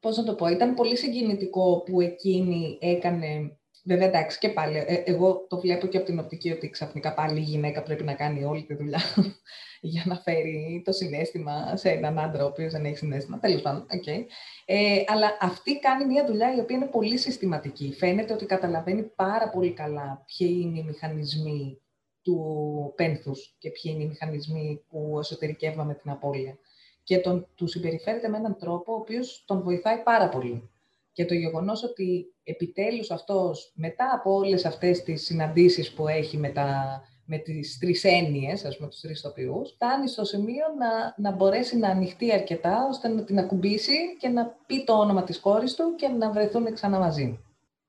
[0.00, 3.56] πώς να το πω, ήταν πολύ συγκινητικό που εκείνη έκανε
[3.86, 7.38] Βέβαια, εντάξει, και πάλι, ε, εγώ το βλέπω και από την οπτική ότι ξαφνικά πάλι
[7.38, 9.00] η γυναίκα πρέπει να κάνει όλη τη δουλειά
[9.92, 13.38] για να φέρει το συνέστημα σε έναν άντρα ο οποίος δεν έχει συνέστημα.
[13.38, 14.24] Τέλος πάντων, okay.
[14.64, 17.94] ε, αλλά αυτή κάνει μια δουλειά η οποία είναι πολύ συστηματική.
[17.98, 21.78] Φαίνεται ότι καταλαβαίνει πάρα πολύ καλά ποιοι είναι οι μηχανισμοί
[22.22, 26.58] του πένθους και ποιοι είναι οι μηχανισμοί που εσωτερικεύουμε την απώλεια
[27.04, 30.70] και τον, του συμπεριφέρεται με έναν τρόπο ο οποίος τον βοηθάει πάρα πολύ.
[31.12, 36.48] Και το γεγονός ότι επιτέλους αυτός, μετά από όλες αυτές τις συναντήσεις που έχει με,
[36.48, 41.36] τα, με τις τρεις έννοιες, ας πούμε, τους τρεις τοπιούς, φτάνει στο σημείο να, να
[41.36, 45.74] μπορέσει να ανοιχτεί αρκετά, ώστε να την ακουμπήσει και να πει το όνομα της κόρης
[45.74, 47.40] του και να βρεθούν ξανά μαζί.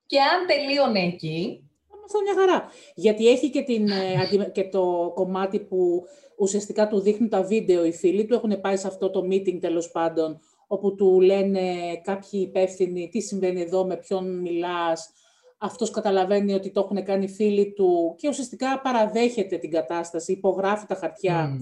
[0.06, 1.65] Και αν τελείωνε εκεί...
[2.08, 2.70] Θα μια χαρά.
[2.96, 6.04] Γιατί έχει και, την, ε, και το κομμάτι που
[6.38, 9.92] ουσιαστικά του δείχνουν τα βίντεο οι φίλοι του, έχουν πάει σε αυτό το meeting τέλος
[9.92, 11.62] πάντων, όπου του λένε
[12.04, 15.10] κάποιοι υπεύθυνοι τι συμβαίνει εδώ, με ποιον μιλάς,
[15.58, 20.96] αυτός καταλαβαίνει ότι το έχουν κάνει φίλοι του και ουσιαστικά παραδέχεται την κατάσταση, υπογράφει τα
[20.96, 21.60] χαρτιά.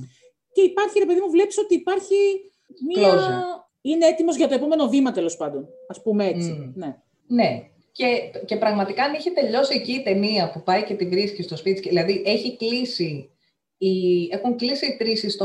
[0.52, 2.16] Και υπάρχει, ρε παιδί μου, βλέπεις ότι υπάρχει
[2.88, 3.44] μία...
[3.86, 5.68] Είναι έτοιμος για το επόμενο βήμα, τέλος πάντων.
[5.88, 6.72] Ας πούμε έτσι.
[6.76, 6.98] Ναι.
[7.28, 7.70] ναι.
[7.96, 11.58] Και, και πραγματικά αν είχε τελειώσει εκεί η ταινία που πάει και τη βρίσκει στο
[11.58, 13.34] σπίτι, δηλαδή έχει κλείσει
[13.78, 15.38] οι, έχουν κλείσει οι τρεις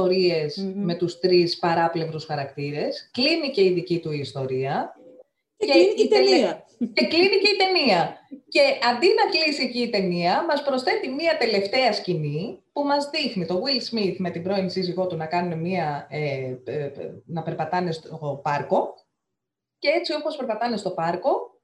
[0.75, 3.11] με τους τρεις παράπλευρους χαρακτήρες.
[3.13, 4.95] Κλείνει και η δική του ιστορία.
[5.57, 6.65] Και, και κλείνει και η ταινία.
[6.79, 8.19] Και κλείνει και η ταινία.
[8.49, 13.47] Και αντί να κλείσει εκεί η ταινία, μας προσθέτει μία τελευταία σκηνή που μας δείχνει
[13.47, 16.91] το Will Smith με την πρώην σύζυγό του να, κάνουν μία, ε, ε,
[17.27, 18.95] να περπατάνε στο πάρκο.
[19.79, 21.58] Και έτσι όπως περπατάνε στο πάρκο,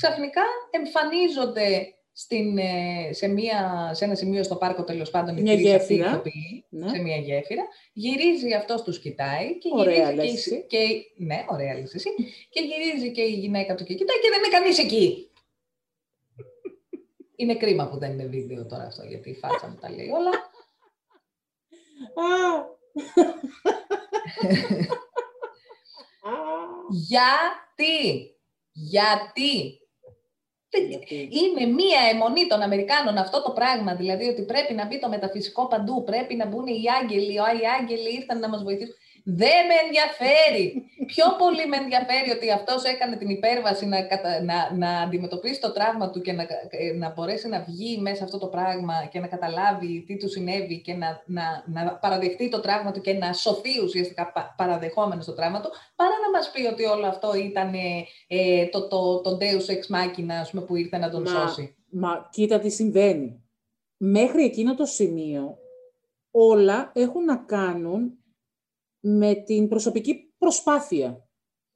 [0.00, 6.22] ξαφνικά εμφανίζονται στην, ε, σε, μια, σε ένα σημείο στο πάρκο τέλος πάντων μια γέφυρα.
[6.68, 6.88] ναι.
[6.88, 7.62] σε μια γέφυρα.
[7.92, 10.50] Γυρίζει αυτός τους κοιτάει και ωραία, γυρίζει.
[10.50, 12.10] Και, και, ναι, ωραία λες εσύ.
[12.50, 15.30] και γυρίζει και η γυναίκα του και κοιτάει και δεν είναι κανείς εκεί.
[17.36, 20.30] είναι κρίμα που δεν είναι βίντεο τώρα αυτό, γιατί η φάτσα μου τα λέει όλα.
[26.90, 28.36] Γιατί,
[28.72, 29.80] γιατί
[31.30, 35.66] είναι μία αιμονή των Αμερικάνων αυτό το πράγμα, δηλαδή ότι πρέπει να μπει το μεταφυσικό
[35.68, 37.38] παντού, πρέπει να μπουν οι άγγελοι, οι
[37.80, 38.94] άγγελοι ήρθαν να μας βοηθήσουν.
[39.24, 40.84] Δεν με ενδιαφέρει.
[41.14, 43.98] Πιο πολύ με ενδιαφέρει ότι αυτός έκανε την υπέρβαση να,
[44.48, 46.46] να, να αντιμετωπίσει το τραύμα του και να,
[46.98, 50.94] να μπορέσει να βγει μέσα αυτό το πράγμα και να καταλάβει τι του συνέβη και
[50.94, 55.70] να, να, να παραδεχτεί το τραύμα του και να σωθεί ουσιαστικά παραδεχόμενος το τραύμα του,
[55.96, 57.74] παρά να μας πει ότι όλο αυτό ήταν
[58.26, 61.76] ε, το, το, το, το Deus Ex Machina που ήρθε να τον μα, σώσει.
[61.90, 63.42] Μα κοίτα τι συμβαίνει.
[63.96, 65.58] Μέχρι εκείνο το σημείο
[66.30, 68.18] όλα έχουν να κάνουν
[69.00, 71.28] με την προσωπική προσπάθεια.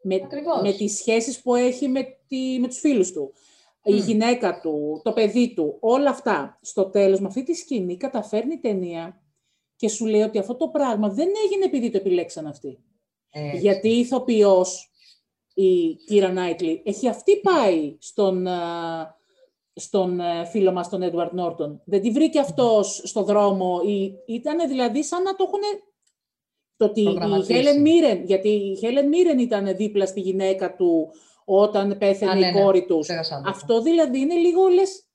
[0.03, 0.29] Με,
[0.63, 3.33] με τις σχέσεις που έχει με, τη, με τους φίλους του.
[3.85, 6.59] Η γυναίκα του, το παιδί του, όλα αυτά.
[6.63, 9.23] Στο τέλος, με αυτή τη σκηνή, καταφέρνει η ταινία
[9.77, 12.79] και σου λέει ότι αυτό το πράγμα δεν έγινε επειδή το επιλέξαν αυτοί.
[13.55, 14.91] Γιατί η ηθοποιός,
[15.55, 18.47] η Κύρα Νάιτλι, έχει αυτή πάει στον,
[19.75, 20.21] στον
[20.51, 21.83] φίλο μας, τον Έντουαρτ Νόρτον.
[21.85, 23.81] Δεν τη βρήκε αυτός στο δρόμο.
[24.27, 25.61] Ήταν δηλαδή σαν να το έχουν
[26.83, 31.13] το ότι η Χέλεν Μίρεν, γιατί η Χέλεν Μίρεν ήταν δίπλα στη γυναίκα του
[31.45, 33.09] όταν πέθανε ναι, η κόρη ναι, τους.
[33.47, 35.07] Αυτό δηλαδή είναι λίγο λες...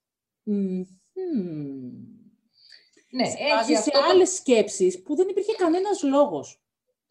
[3.09, 3.99] Ναι, έχει σε αυτό...
[4.11, 6.61] άλλες σκέψεις που δεν υπήρχε κανένας λόγος.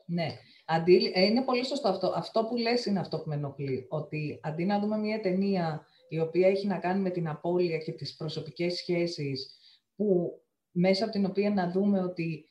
[0.06, 0.26] Ναι.
[0.66, 2.12] Αντί, ε, είναι πολύ σωστό αυτό.
[2.16, 3.86] Αυτό που λες είναι αυτό που με ενοχλεί.
[3.88, 7.92] Ότι αντί να δούμε μια ταινία η οποία έχει να κάνει με την απώλεια και
[7.92, 9.56] τις προσωπικές σχέσεις,
[9.96, 10.40] που
[10.70, 12.44] μέσα από την οποία να δούμε ότι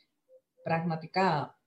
[0.64, 1.60] πραγματικά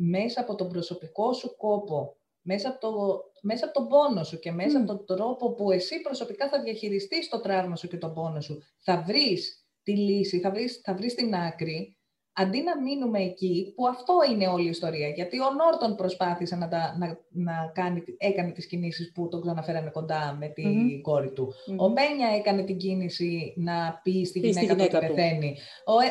[0.00, 4.52] μέσα από τον προσωπικό σου κόπο, μέσα από, το, μέσα από τον πόνο σου και
[4.52, 8.40] μέσα από τον τρόπο που εσύ προσωπικά θα διαχειριστείς το τραύμα σου και τον πόνο
[8.40, 11.97] σου, θα βρεις τη λύση, θα βρεις, θα βρεις την άκρη
[12.40, 15.08] αντί να μείνουμε εκεί, που αυτό είναι όλη η ιστορία.
[15.08, 19.90] Γιατί ο Νόρτον προσπάθησε να, τα, να, να κάνει, έκανε τις κινήσεις που τον ξαναφέρανε
[19.90, 21.54] κοντά με την κόρη του.
[21.76, 25.56] Ο Μπένια έκανε την κίνηση να πει στη γυναίκα, του ότι πεθαίνει.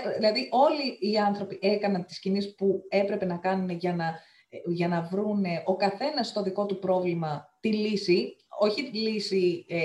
[0.06, 4.20] Ε, δηλαδή όλοι οι άνθρωποι έκαναν τις κινήσεις που έπρεπε να κάνουν για να,
[4.66, 9.66] για να βρουν ο καθένας στο δικό του πρόβλημα τη λύση, όχι τη λύση...
[9.68, 9.78] Ε,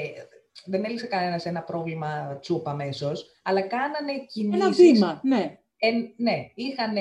[0.64, 4.62] δεν έλυσε κανένας ένα πρόβλημα τσούπα αμέσως, αλλά κάνανε κινήσεις...
[4.62, 6.94] Ένα βήμα, ναι εν, ναι, είχαν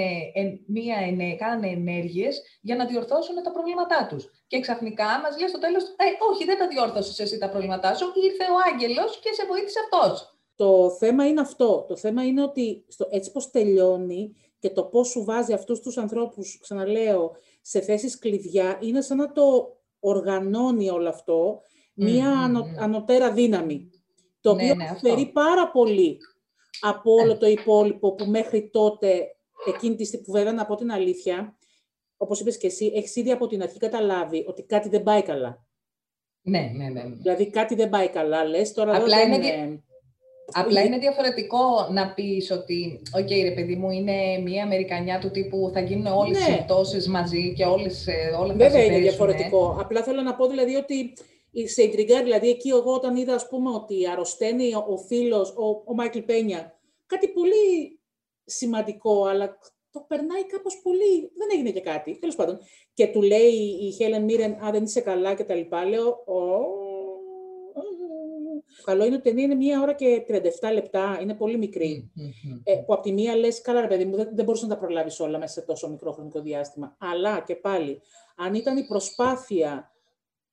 [0.65, 0.95] μία,
[1.37, 4.23] κάνανε ενέργειες για να διορθώσουν τα προβλήματά τους.
[4.47, 8.05] Και ξαφνικά μας λέει στο τέλος, ε, όχι, δεν τα διόρθωσες εσύ τα προβλήματά σου,
[8.27, 10.35] ήρθε ο άγγελος και σε βοήθησε αυτός.
[10.55, 11.85] Το θέμα είναι αυτό.
[11.87, 15.97] Το θέμα είναι ότι στο, έτσι πως τελειώνει και το πώς σου βάζει αυτούς τους
[15.97, 21.61] ανθρώπους, ξαναλέω, σε θέσεις κλειδιά, είναι σαν να το οργανώνει όλο αυτό
[21.93, 22.29] μία
[22.79, 23.89] ανωτέρα δύναμη.
[24.41, 26.17] Το ναι, οποίο ναι, πάρα πολύ
[26.81, 29.35] από όλο το υπόλοιπο που μέχρι τότε,
[29.67, 31.57] εκείνη τη στιγμή που βέβαια να πω την αλήθεια,
[32.17, 35.65] όπως είπες και εσύ, έχεις ήδη από την αρχή καταλάβει ότι κάτι δεν πάει καλά.
[36.41, 37.03] Ναι, ναι, ναι.
[37.15, 39.83] Δηλαδή κάτι δεν πάει καλά, λες, τώρα Απλά δεν είναι...
[40.53, 45.31] Απλά είναι διαφορετικό να πεις ότι, OK okay, ρε παιδί μου, είναι μια Αμερικανιά του
[45.31, 46.53] τύπου θα γίνουν όλες ναι.
[46.53, 49.77] οι συμπτώσεις μαζί και όλες, ε, όλα Βέβαια θα είναι διαφορετικό.
[49.79, 51.13] Απλά θέλω να πω δηλαδή ότι
[51.65, 55.93] σε ιντριγκάρει, δηλαδή εκεί εγώ όταν είδα ας πούμε ότι αρρωσταίνει ο φίλος, ο, ο
[55.93, 57.99] Μάικλ Πένια, κάτι πολύ
[58.45, 59.57] σημαντικό, αλλά
[59.91, 62.59] το περνάει κάπως πολύ, δεν έγινε και κάτι, τέλος πάντων.
[62.93, 65.85] Και του λέει η Χέλεν Μίρεν, α, δεν είσαι καλά και τα λοιπά.
[65.85, 66.23] Λέω,
[68.83, 72.11] Καλό είναι ότι η ταινία είναι μία ώρα και 37 λεπτά, είναι πολύ μικρή.
[72.63, 74.79] Ε, που από τη μία λες, καλά ρε παιδί μου, δεν, δεν μπορούσες να τα
[74.79, 76.95] προλάβεις όλα μέσα σε τόσο μικρό χρονικό διάστημα.
[76.99, 78.01] Αλλά και πάλι,
[78.35, 79.90] αν ήταν η προσπάθεια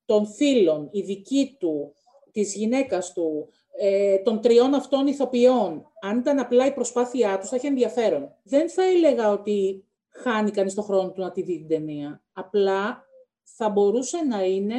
[0.09, 1.95] των φίλων, η δική του,
[2.33, 7.57] της γυναίκας του, ε, των τριών αυτών ηθοποιών, αν ήταν απλά η προσπάθειά τους, θα
[7.57, 8.35] είχε ενδιαφέρον.
[8.43, 12.23] Δεν θα έλεγα ότι χάνει κανείς τον χρόνο του να τη δει την ταινία.
[12.33, 13.05] Απλά
[13.43, 14.77] θα μπορούσε να είναι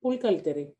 [0.00, 0.76] πολύ καλύτερη.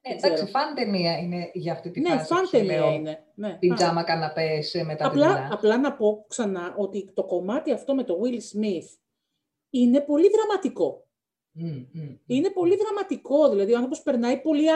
[0.00, 2.26] Ε, εντάξει, φαν ταινία είναι για αυτή τη ναι, φάση.
[2.34, 3.24] Φαν ταινία είναι.
[3.34, 7.94] Ναι, Πιτζάμα καναπές ε, μετά απλά, την Απλά να πω ξανά ότι το κομμάτι αυτό
[7.94, 8.98] με το Will Smith
[9.70, 11.04] είναι πολύ δραματικό.
[12.26, 14.70] Είναι πολύ δραματικό, δηλαδή ο άνθρωπος περνάει πολύ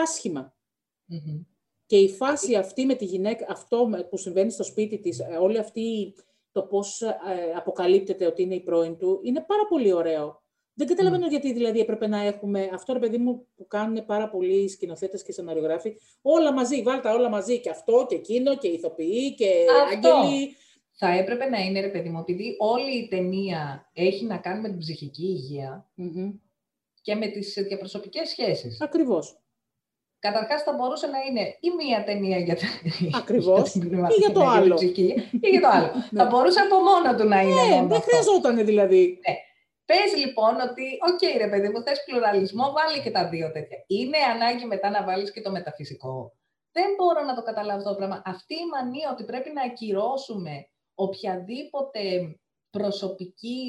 [1.85, 5.57] Και η φάση αυτή με τη γυναίκα, αυτό που συμβαίνει στο σπίτι της, ε, όλη
[5.57, 6.13] αυτή
[6.51, 7.15] το πώς ε,
[7.55, 10.43] αποκαλύπτεται ότι είναι η πρώην του, είναι πάρα πολύ ωραίο.
[10.77, 14.69] Δεν καταλαβαίνω γιατί δηλαδή έπρεπε να έχουμε αυτό ρε παιδί μου που κάνουν πάρα πολλοί
[14.69, 15.95] σκηνοθέτες και σεναριογράφοι.
[16.21, 17.59] Όλα μαζί, βάλτε όλα μαζί.
[17.59, 20.09] Και αυτό και εκείνο και ηθοποιοί και αυτό.
[20.09, 20.55] άγγελοι.
[20.97, 24.69] Θα έπρεπε να είναι ρε παιδί μου, επειδή όλη η ταινία έχει να κάνει με
[24.69, 25.25] την ψυχική
[27.05, 28.81] και με τις διαπροσωπικές σχέσεις.
[28.81, 29.39] Ακριβώς.
[30.19, 32.57] Καταρχάς θα μπορούσε να είναι ή μία ταινία για,
[33.21, 33.75] Ακριβώς.
[34.15, 34.77] ή για το άλλο.
[35.41, 35.91] ή για το άλλο.
[36.09, 36.19] Ναι.
[36.19, 39.19] θα μπορούσε από μόνο του να είναι ναι, μόνο δεν χρειαζόταν δηλαδή.
[39.27, 39.35] Ναι.
[39.85, 43.77] Πες λοιπόν ότι, OK okay, ρε παιδί μου, θες πλουραλισμό, βάλε και τα δύο τέτοια.
[43.87, 46.33] Είναι ανάγκη μετά να βάλεις και το μεταφυσικό.
[46.71, 48.21] Δεν μπορώ να το καταλάβω αυτό το πράγμα.
[48.25, 50.53] Αυτή η μανία ότι πρέπει να ακυρώσουμε
[50.95, 52.01] οποιαδήποτε
[52.77, 53.59] προσωπική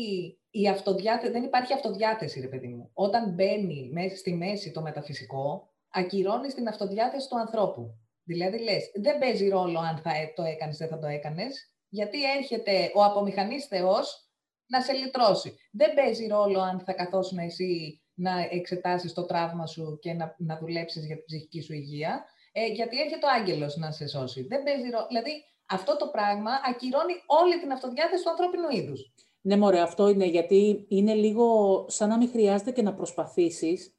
[0.50, 2.90] η αυτοδιάθεση, δεν υπάρχει αυτοδιάθεση, ρε παιδί μου.
[2.94, 7.98] Όταν μπαίνει μέσα στη μέση το μεταφυσικό, ακυρώνεις την αυτοδιάθεση του ανθρώπου.
[8.24, 12.90] Δηλαδή λες, δεν παίζει ρόλο αν θα το έκανες δεν θα το έκανες, γιατί έρχεται
[12.94, 14.30] ο απομηχανής Θεός
[14.66, 15.56] να σε λυτρώσει.
[15.72, 20.58] Δεν παίζει ρόλο αν θα καθόσουν εσύ να εξετάσεις το τραύμα σου και να, να
[20.58, 24.42] δουλέψεις για την ψυχική σου υγεία, ε, γιατί έρχεται ο άγγελος να σε σώσει.
[24.42, 25.06] Δεν παίζει ρόλο.
[25.08, 29.12] Δηλαδή, αυτό το πράγμα ακυρώνει όλη την αυτοδιάθεση του ανθρώπινου είδους.
[29.40, 33.96] Ναι, μωρέ, αυτό είναι γιατί είναι λίγο σαν να μην χρειάζεται και να προσπαθήσεις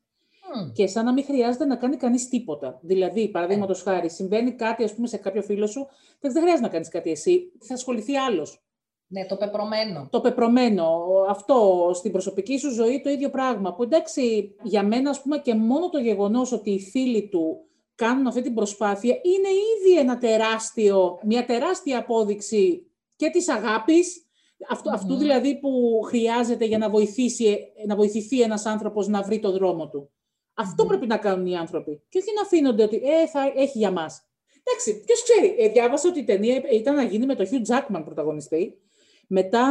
[0.74, 2.80] και σαν να μην χρειάζεται να κάνει κανείς τίποτα.
[2.82, 3.84] Δηλαδή, παραδείγματος yeah.
[3.84, 5.88] χάρη, συμβαίνει κάτι ας πούμε, σε κάποιο φίλο σου,
[6.20, 8.62] δεν χρειάζεται να κάνεις κάτι εσύ, θα ασχοληθεί άλλος.
[9.08, 10.08] Ναι, το πεπρωμένο.
[10.12, 11.06] Το πεπρωμένο.
[11.30, 13.74] Αυτό στην προσωπική σου ζωή το ίδιο πράγμα.
[13.74, 17.66] Που εντάξει, για μένα, ας πούμε, και μόνο το γεγονός ότι οι φίλοι του
[17.98, 24.26] κάνουν αυτή την προσπάθεια είναι ήδη ένα τεράστιο, μια τεράστια απόδειξη και της αγάπης
[24.70, 27.58] αυτού, αυτού δηλαδή που χρειάζεται για να, βοηθήσει,
[27.88, 30.12] να βοηθηθεί ένας άνθρωπος να βρει το δρόμο του.
[30.54, 32.02] Αυτό πρέπει να κάνουν οι άνθρωποι.
[32.10, 34.22] Και όχι να αφήνονται ότι ε, θα έχει για μας.
[34.64, 35.56] Εντάξει, ποιος ξέρει.
[35.60, 38.82] Ε, διάβασα ότι η ταινία ήταν να γίνει με τον Hugh Jackman πρωταγωνιστή.
[39.28, 39.68] Μετά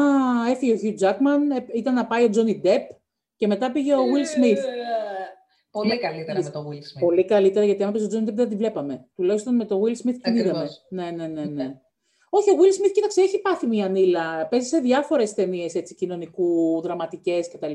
[0.51, 2.87] έφυγε ο Hugh Jackman, ε, ήταν να πάει ο Johnny Depp
[3.37, 4.59] και μετά πήγε ο Will Smith.
[5.77, 7.01] Πολύ ναι, καλύτερα με τον Will Smith.
[7.01, 9.09] Πολύ καλύτερα, γιατί αν πήγε ο Johnny Depp δεν τη βλέπαμε.
[9.15, 10.69] Τουλάχιστον με τον Will Smith την είδαμε.
[10.89, 11.81] Ναι, ναι, ναι, ναι.
[12.31, 14.47] Όχι, ο Will Smith, κοίταξε, έχει πάθει μια νύλα.
[14.47, 17.73] Παίζει σε διάφορες ταινίες κοινωνικού, δραματικές κτλ.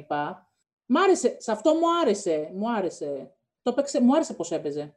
[0.86, 3.34] Μ' άρεσε, σε αυτό μου άρεσε, μου άρεσε.
[3.62, 4.96] Το παίξε, μου άρεσε πώς έπαιζε.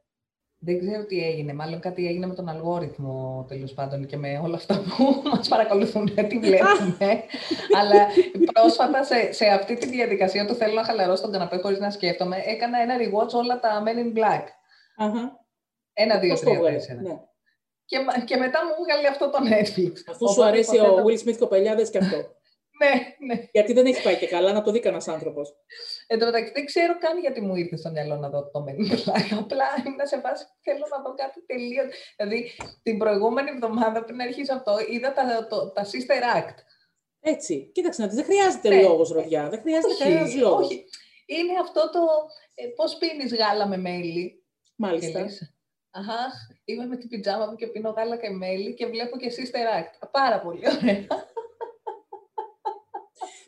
[0.65, 1.53] Δεν ξέρω τι έγινε.
[1.53, 6.05] Μάλλον κάτι έγινε με τον αλγόριθμο τέλος πάντων και με όλα αυτά που μας παρακολουθούν,
[6.05, 7.23] τι βλέπουμε.
[7.79, 8.07] Αλλά
[8.53, 12.37] πρόσφατα σε, σε αυτή τη διαδικασία του θέλω να χαλαρώσω τον καναπέ χωρίς να σκέφτομαι,
[12.45, 14.43] έκανα ένα rewatch όλα τα Men in Black.
[14.43, 15.31] uh
[15.93, 17.01] Ένα, δύο, τρία, τέσσερα.
[17.01, 17.19] Ναι.
[17.85, 19.93] Και, και μετά μου βγάλει αυτό το Netflix.
[20.09, 22.17] Αφού σου αρέσει ο Will Smith κοπελιάδες και αυτό.
[22.79, 23.47] Ναι, ναι.
[23.51, 25.55] Γιατί δεν έχει πάει και καλά να το δει κανένας άνθρωπος.
[26.07, 28.77] Εν τω μεταξύ, δεν ξέρω καν γιατί μου ήρθε στο μυαλό να δω το Men
[29.41, 31.83] Απλά είναι σε φάση θέλω να δω κάτι τελείω.
[32.17, 32.51] Δηλαδή,
[32.83, 36.57] την προηγούμενη εβδομάδα πριν αρχίσει αυτό, είδα τα, το, τα Sister Act.
[37.19, 37.69] Έτσι.
[37.73, 38.81] Κοίταξε να δεις, δεν χρειάζεται ναι.
[38.81, 39.49] λόγος, Ροδιά.
[39.49, 40.65] Δεν χρειάζεται κανένας λόγος.
[40.65, 40.85] Όχι.
[41.25, 41.99] Είναι αυτό το
[42.53, 44.43] ε, πώς πίνεις γάλα με μέλι.
[44.75, 45.19] Μάλιστα.
[45.91, 46.33] Αχ,
[46.65, 50.09] είμαι με την πιτζάμα μου και πίνω γάλα και μέλι και βλέπω και Sister Act.
[50.11, 51.07] Πάρα πολύ ωραία.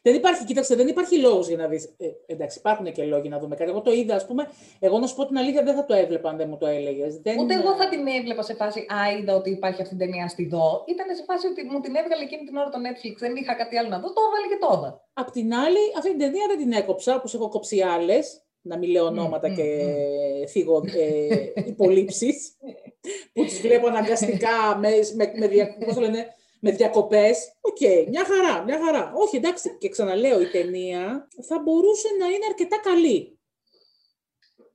[0.08, 1.84] Δεν υπάρχει, κοίταξε, δεν υπάρχει λόγος για να δεις.
[1.98, 3.70] Ε, εντάξει, υπάρχουν και λόγοι να δούμε κάτι.
[3.70, 4.44] Εγώ το είδα, ας πούμε.
[4.80, 7.18] Εγώ να σου πω την αλήθεια, δεν θα το έβλεπα αν δεν μου το έλεγες.
[7.18, 7.40] Δεν...
[7.40, 8.80] Ούτε εγώ θα την έβλεπα σε φάση.
[8.80, 10.84] Α, είδα ότι υπάρχει αυτή την ταινία στη δω.
[10.88, 13.16] Ήταν σε φάση ότι μου την έβγαλε εκείνη την ώρα το Netflix.
[13.20, 14.08] Δεν είχα κάτι άλλο να δω.
[14.14, 14.90] Το έβαλε και το είδα.
[15.14, 18.42] Απ' την άλλη, αυτή την ταινία δεν την έκοψα, όπως έχω κόψει άλλες.
[18.62, 22.34] Να μην λέω ονόματα μμ, και μμ, θίγω ε, υπολήψεις.
[23.34, 25.48] που τις βλέπω αναγκαστικά με, με, με,
[25.86, 26.28] με, λένε,
[26.60, 27.58] με διακοπές.
[27.62, 29.12] OK, okay, μια χαρά, μια χαρά.
[29.16, 33.40] Όχι, εντάξει, και ξαναλέω, η ταινία θα μπορούσε να είναι αρκετά καλή.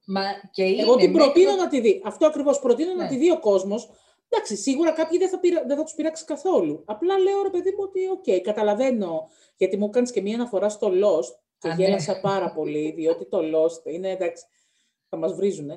[0.06, 2.02] Μα και είναι, Εγώ την προτείνω να τη δει.
[2.04, 3.08] Αυτό ακριβώς προτείνω να ναι.
[3.08, 3.90] τη δει ο κόσμος.
[4.28, 5.64] Εντάξει, σίγουρα κάποιοι δεν θα, πειρα...
[5.66, 6.82] δεν θα τους πειράξει καθόλου.
[6.86, 9.28] Απλά λέω ρε παιδί μου ότι, OK, okay, καταλαβαίνω.
[9.56, 11.84] Γιατί μου κάνεις και μία αναφορά στο Lost και Α, ναι.
[11.84, 14.44] γέλασα πάρα πολύ, διότι το Lost είναι εντάξει,
[15.08, 15.70] θα μας βρίζουν.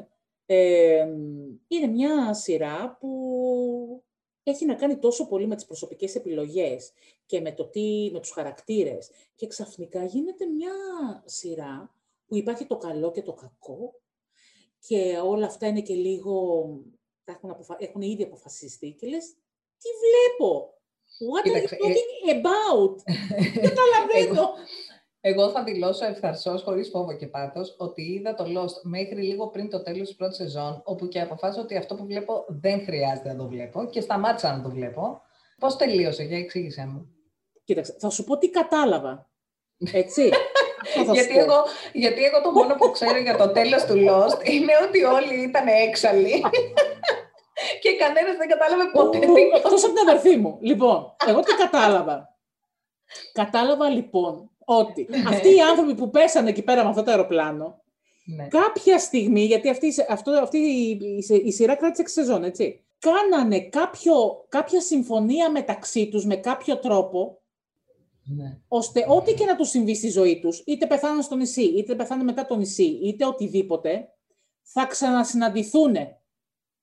[0.45, 1.05] Ε,
[1.67, 3.09] είναι μια σειρά που
[4.51, 6.91] έχει να κάνει τόσο πολύ με τις προσωπικές επιλογές
[7.25, 9.09] και με, το τι, με τους χαρακτήρες.
[9.35, 10.73] Και ξαφνικά γίνεται μια
[11.25, 11.95] σειρά
[12.27, 13.99] που υπάρχει το καλό και το κακό
[14.79, 16.67] και όλα αυτά είναι και λίγο...
[17.23, 17.75] έχουν, αποφα...
[17.79, 19.25] έχουν ήδη αποφασιστεί και λες,
[19.77, 20.73] τι βλέπω,
[21.31, 22.95] what are you ε, talking about,
[23.61, 24.53] δεν καταλαβαίνω.
[25.27, 29.69] Εγώ θα δηλώσω ευθαρσώ, χωρίς φόβο και πάθος, ότι είδα το Lost μέχρι λίγο πριν
[29.69, 33.35] το τέλος της πρώτης σεζόν, όπου και αποφάσισα ότι αυτό που βλέπω δεν χρειάζεται να
[33.35, 35.21] το βλέπω και σταμάτησα να το βλέπω.
[35.59, 37.09] Πώς τελείωσε, για εξήγησέ μου.
[37.63, 39.29] Κοίταξε, θα σου πω τι κατάλαβα.
[40.01, 40.29] Έτσι.
[41.13, 45.03] γιατί, εγώ, γιατί εγώ το μόνο που ξέρω για το τέλος του Lost είναι ότι
[45.03, 46.43] όλοι ήταν έξαλλοι.
[47.81, 49.41] και κανένας δεν κατάλαβε ποτέ τι.
[49.55, 50.57] Εκτός από την αδερφή μου.
[50.61, 52.33] Λοιπόν, εγώ τι κατάλαβα.
[53.33, 57.83] Κατάλαβα λοιπόν ότι αυτοί οι άνθρωποι που πέσανε εκεί πέρα με αυτό το αεροπλάνο,
[58.25, 58.47] ναι.
[58.47, 60.89] κάποια στιγμή, γιατί αυτή, αυτό, αυτή η,
[61.29, 66.77] η, η σειρά κράτησε 6 σεζόν, έτσι, κάνανε κάποιο, κάποια συμφωνία μεταξύ τους με κάποιο
[66.77, 67.41] τρόπο,
[68.23, 68.57] ναι.
[68.67, 72.25] ώστε ό,τι και να τους συμβεί στη ζωή τους, είτε πεθάνουν στο νησί, είτε πεθάνουν
[72.25, 74.09] μετά το νησί, είτε οτιδήποτε,
[74.61, 75.95] θα ξανασυναντηθούν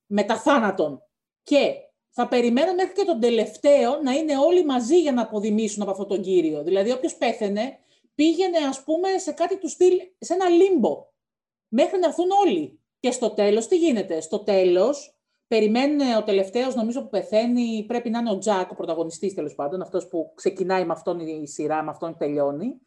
[0.06, 1.02] μετά θάνατον.
[1.42, 1.74] Και
[2.14, 6.08] θα περιμένουν μέχρι και τον τελευταίο να είναι όλοι μαζί για να αποδημήσουν από αυτόν
[6.08, 6.62] τον κύριο.
[6.62, 7.78] Δηλαδή, όποιος πέθαινε,
[8.14, 11.06] πήγαινε, ας πούμε, σε κάτι του στυλ, σε ένα λίμπο,
[11.68, 12.80] μέχρι να έρθουν όλοι.
[13.00, 18.18] Και στο τέλος, τι γίνεται; Στο τέλος, περιμένουν ο τελευταίος, νομίζω που πεθαίνει, πρέπει να
[18.18, 21.90] είναι ο Τζακ, ο πρωταγωνιστής τέλος πάντων, αυτός που ξεκινάει με αυτόν η σειρά, με
[21.90, 22.80] αυτόν τελειώνει.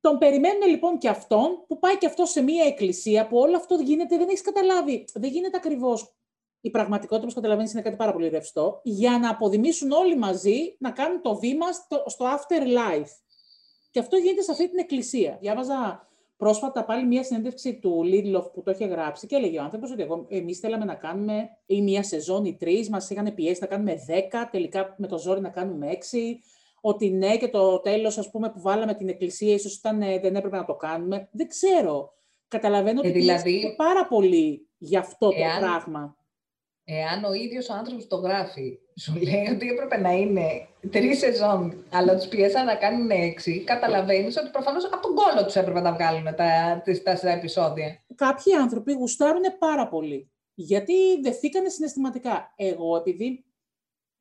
[0.00, 3.74] Τον περιμένουν λοιπόν και αυτόν, που πάει και αυτός σε μία εκκλησία, που όλο αυτό
[3.74, 5.04] γίνεται, δεν έχεις καταλάβει.
[5.14, 6.14] Δεν γίνεται ακριβώς
[6.64, 10.90] η πραγματικότητα, όπως καταλαβαίνεις, είναι κάτι πάρα πολύ ρευστό, για να αποδημήσουν όλοι μαζί να
[10.90, 13.10] κάνουν το βήμα στο, στο afterlife.
[13.90, 15.38] Και αυτό γίνεται σε αυτή την εκκλησία.
[15.40, 19.90] Διάβαζα πρόσφατα πάλι μία συνέντευξη του Λίτλοφ που το είχε γράψει και έλεγε ο άνθρωπος
[19.92, 23.94] ότι εμείς θέλαμε να κάνουμε ή μία σεζόν ή τρεις, μας είχαν πιέσει να κάνουμε
[24.06, 26.40] δέκα, τελικά με το ζόρι να κάνουμε έξι.
[26.80, 30.56] Ότι ναι, και το τέλος, ας πούμε, που βάλαμε την εκκλησία, ίσως ε, δεν έπρεπε
[30.56, 31.28] να το κάνουμε.
[31.32, 32.12] Δεν ξέρω.
[32.48, 36.16] Καταλαβαίνω ε, ότι δηλαδή, πάρα πολύ για αυτό το πράγμα.
[36.84, 41.84] Εάν ο ίδιος ο άνθρωπος το γράφει, σου λέει ότι έπρεπε να είναι τρεις σεζόν,
[41.92, 45.92] αλλά τους πιέσαν να κάνουν έξι, καταλαβαίνεις ότι προφανώς από τον κόλλο τους έπρεπε να
[45.92, 48.04] βγάλουν τα τέσσερα επεισόδια.
[48.14, 50.30] Κάποιοι άνθρωποι γουστάρουν πάρα πολύ.
[50.54, 52.52] Γιατί δεθήκανε συναισθηματικά.
[52.56, 53.44] Εγώ, επειδή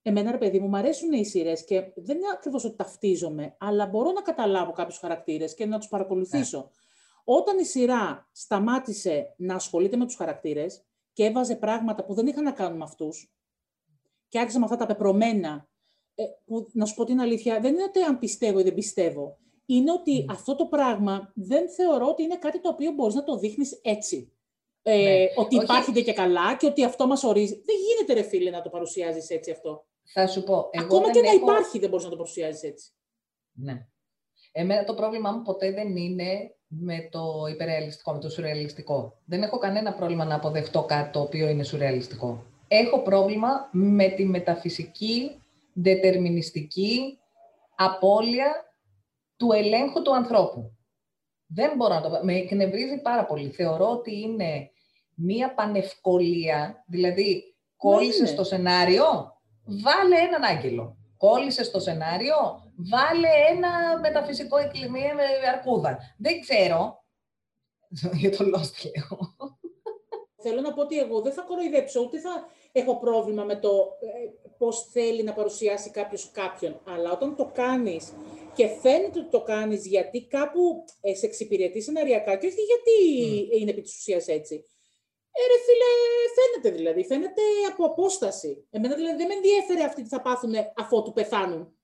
[0.02, 3.86] εμένα ρε παιδί μου, μου αρέσουν οι σειρές και δεν είναι ακριβώς ότι ταυτίζομαι, αλλά
[3.86, 6.58] μπορώ να καταλάβω κάποιους χαρακτήρες και να τους παρακολουθήσω.
[6.58, 6.64] Ναι.
[7.24, 12.44] Όταν η σειρά σταμάτησε να ασχολείται με τους χαρακτήρες, και έβαζε πράγματα που δεν είχαν
[12.44, 13.34] να κάνουν με αυτούς.
[14.28, 15.68] Και άρχισε με αυτά τα πεπρωμένα.
[16.16, 19.38] Ε, που, να σου πω την αλήθεια, δεν είναι ότι αν πιστεύω ή δεν πιστεύω.
[19.66, 20.32] Είναι ότι mm.
[20.34, 24.32] αυτό το πράγμα δεν θεωρώ ότι είναι κάτι το οποίο μπορείς να το δείχνεις έτσι.
[24.82, 25.26] Ε, ναι.
[25.36, 25.64] Ότι Όχι.
[25.64, 27.54] υπάρχετε και καλά και ότι αυτό μας ορίζει.
[27.54, 29.86] Δεν γίνεται, ρε φίλε, να το παρουσιάζεις έτσι αυτό.
[30.04, 30.70] Θα σου πω.
[30.72, 32.92] Εγώ Ακόμα και να υπάρχει, δεν μπορείς να το παρουσιάζεις έτσι.
[33.52, 33.88] Ναι.
[34.56, 39.18] Εμένα το πρόβλημά μου ποτέ δεν είναι με το υπερρεαλιστικό, με το σουρεαλιστικό.
[39.26, 42.44] Δεν έχω κανένα πρόβλημα να αποδεχτώ κάτι το οποίο είναι σουρεαλιστικό.
[42.68, 45.42] Έχω πρόβλημα με τη μεταφυσική,
[45.74, 47.20] δετερμινιστική
[47.76, 48.54] απώλεια
[49.38, 50.78] του ελέγχου του ανθρώπου.
[51.48, 53.50] Δεν μπορώ να το Με εκνευρίζει πάρα πολύ.
[53.50, 54.72] Θεωρώ ότι είναι
[55.16, 59.06] μία πανευκολία, δηλαδή κόλλησες στο σενάριο,
[59.66, 60.98] βάλε έναν άγγελο.
[61.18, 62.36] Κόλλησες στο σενάριο,
[62.76, 65.98] βάλε ένα μεταφυσικό εκκλημία με αρκούδα.
[66.18, 67.04] Δεν ξέρω.
[68.22, 69.36] Για το Lost λέω.
[70.46, 74.50] Θέλω να πω ότι εγώ δεν θα κοροϊδέψω, ούτε θα έχω πρόβλημα με το ε,
[74.58, 76.82] πώς θέλει να παρουσιάσει κάποιος κάποιον.
[76.84, 78.14] Αλλά όταν το κάνεις
[78.56, 83.60] και φαίνεται ότι το κάνεις γιατί κάπου ε, σε εξυπηρετεί σεναριακά και όχι γιατί mm.
[83.60, 84.66] είναι επί της ουσίας έτσι.
[85.36, 85.92] Ε, ρε φίλε,
[86.36, 88.68] φαίνεται δηλαδή, φαίνεται από απόσταση.
[88.70, 91.78] Εμένα δηλαδή δεν με ενδιαφέρει αυτοί τι θα πάθουν αφού πεθάνουν.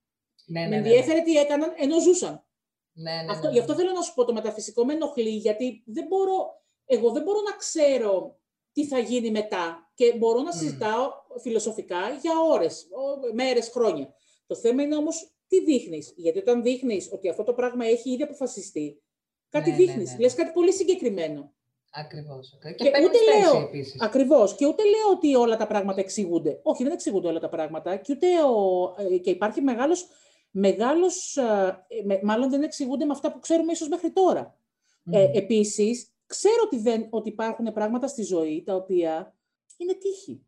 [0.50, 1.24] Ναι, ναι, με ναι, ενδιαφέρει ναι.
[1.24, 2.44] τι έκαναν ενώ ζούσαν.
[2.92, 5.82] Ναι, ναι, αυτό, ναι, Γι' αυτό θέλω να σου πω το μεταφυσικό με ενοχλεί, γιατί
[5.86, 8.38] δεν μπορώ, εγώ δεν μπορώ να ξέρω
[8.72, 11.10] τι θα γίνει μετά και μπορώ να συζητάω
[11.40, 12.86] φιλοσοφικά για ώρες,
[13.34, 14.14] μέρες, χρόνια.
[14.46, 18.22] Το θέμα είναι όμως τι δείχνεις, γιατί όταν δείχνεις ότι αυτό το πράγμα έχει ήδη
[18.22, 19.02] αποφασιστεί,
[19.48, 21.54] κάτι ναι, δείχνεις, λες κάτι πολύ συγκεκριμένο.
[21.92, 22.58] Ακριβώς.
[22.60, 24.00] Και, και ούτε λέω, επίσης.
[24.00, 24.54] Ακριβώς.
[24.54, 26.60] Και ούτε λέω ότι όλα τα πράγματα εξηγούνται.
[26.62, 27.96] Όχι, δεν εξηγούνται όλα τα πράγματα.
[27.96, 30.08] Και, ούτε ο, ε, και υπάρχει μεγάλος
[30.50, 31.86] μεγάλος, ε,
[32.22, 34.58] μάλλον δεν εξηγούνται με αυτά που ξέρουμε ίσως μέχρι τώρα.
[35.06, 35.12] Mm.
[35.12, 39.34] Ε, επίσης, ξέρω ότι, δεν, ότι υπάρχουν πράγματα στη ζωή τα οποία
[39.76, 40.44] είναι τύχη.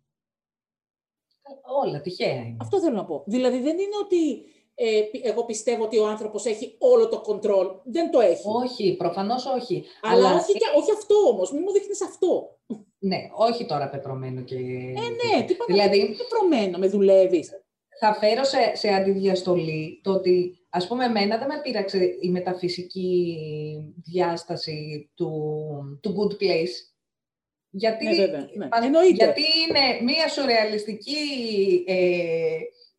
[1.83, 2.57] Όλα τυχαία είναι.
[2.61, 3.23] Αυτό θέλω να πω.
[3.27, 7.67] Δηλαδή δεν είναι ότι ε, εγώ πιστεύω ότι ο άνθρωπος έχει όλο το κοντρόλ.
[7.85, 8.43] Δεν το έχει.
[8.45, 9.85] Όχι, προφανώς όχι.
[10.03, 10.39] Αλλά, Αλλά...
[10.39, 11.53] Όχι, όχι αυτό όμως.
[11.53, 12.59] Μην μου δείχνεις αυτό.
[12.99, 14.55] Ναι, όχι τώρα πεπρωμένο και...
[14.55, 16.17] Ε, ναι, τι δηλαδή...
[16.17, 17.63] πεπρωμένο, με δουλεύεις
[18.05, 23.37] θα φέρω σε, σε αντιδιαστολή το ότι, ας πούμε, εμένα δεν με πείραξε η μεταφυσική
[24.05, 25.31] διάσταση του,
[26.03, 26.75] του Good Place.
[27.71, 28.69] Γιατί, ναι, βέβαια, ναι.
[29.15, 31.25] γιατί είναι μία σουρεαλιστική
[31.87, 31.97] ε,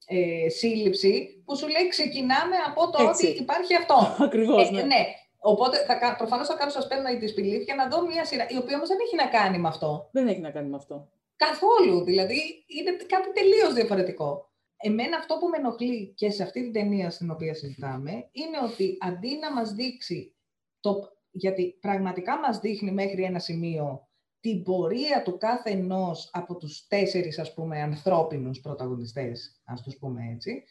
[0.08, 3.96] ε, σύλληψη που σου λέει ξεκινάμε από το ότι υπάρχει αυτό.
[4.26, 4.80] Ακριβώς, ναι.
[4.80, 5.06] Ε, ναι.
[5.40, 7.34] Οπότε θα, προφανώς θα κάνω σας παίρνω η της
[7.66, 10.10] για να δω μία σειρά, η οποία όμως δεν έχει να κάνει με αυτό.
[10.12, 11.10] Δεν έχει να κάνει με αυτό.
[11.36, 14.52] Καθόλου, δηλαδή είναι κάτι τελείως διαφορετικό.
[14.86, 18.98] Εμένα αυτό που με ενοχλεί και σε αυτή την ταινία στην οποία συζητάμε είναι ότι
[19.00, 20.36] αντί να μας δείξει,
[20.80, 24.08] το, γιατί πραγματικά μας δείχνει μέχρι ένα σημείο
[24.40, 30.32] την πορεία του κάθε ενός από τους τέσσερις ας πούμε ανθρώπινους πρωταγωνιστές, ας τους πούμε
[30.34, 30.64] έτσι,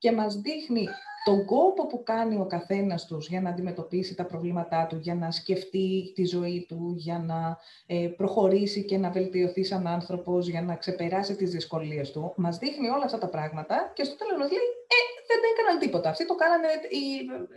[0.00, 0.86] και μας δείχνει
[1.24, 5.30] τον κόπο που κάνει ο καθένας τους για να αντιμετωπίσει τα προβλήματά του, για να
[5.30, 10.76] σκεφτεί τη ζωή του, για να ε, προχωρήσει και να βελτιωθεί σαν άνθρωπος, για να
[10.76, 14.48] ξεπεράσει τις δυσκολίες του, μας δείχνει όλα αυτά τα πράγματα και στο τέλος λέει,
[14.94, 16.10] ε, δεν έκαναν τίποτα.
[16.10, 17.04] Αυτοί το κάνανε οι,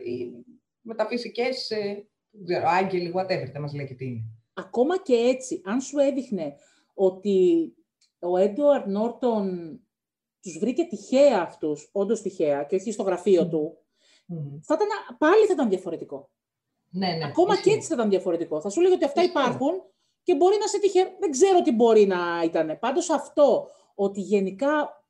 [0.10, 0.46] οι
[0.82, 2.08] μεταφυσικές, ε,
[2.46, 4.24] ξέρω, άγγελοι, whatever, δεν μας λέει και τι είναι.
[4.54, 6.56] Ακόμα και έτσι, αν σου έδειχνε
[6.94, 7.68] ότι
[8.20, 9.80] ο Έντουαρντ Νόρτον
[10.44, 13.78] τους βρήκε τυχαία αυτούς, όντως τυχαία, και όχι στο γραφείο του,
[14.62, 16.30] θα ήταν, πάλι θα ήταν διαφορετικό.
[16.90, 18.62] Ναι, ναι, Ακόμα και έτσι θα ήταν διαφορετικό.
[18.62, 19.84] Θα σου λέγει ότι αυτά υπάρχουν
[20.24, 21.16] και μπορεί να σε τυχαίο.
[21.20, 22.80] Δεν ξέρω τι μπορεί να ήταν.
[22.80, 25.04] Πάντως αυτό, ότι γενικά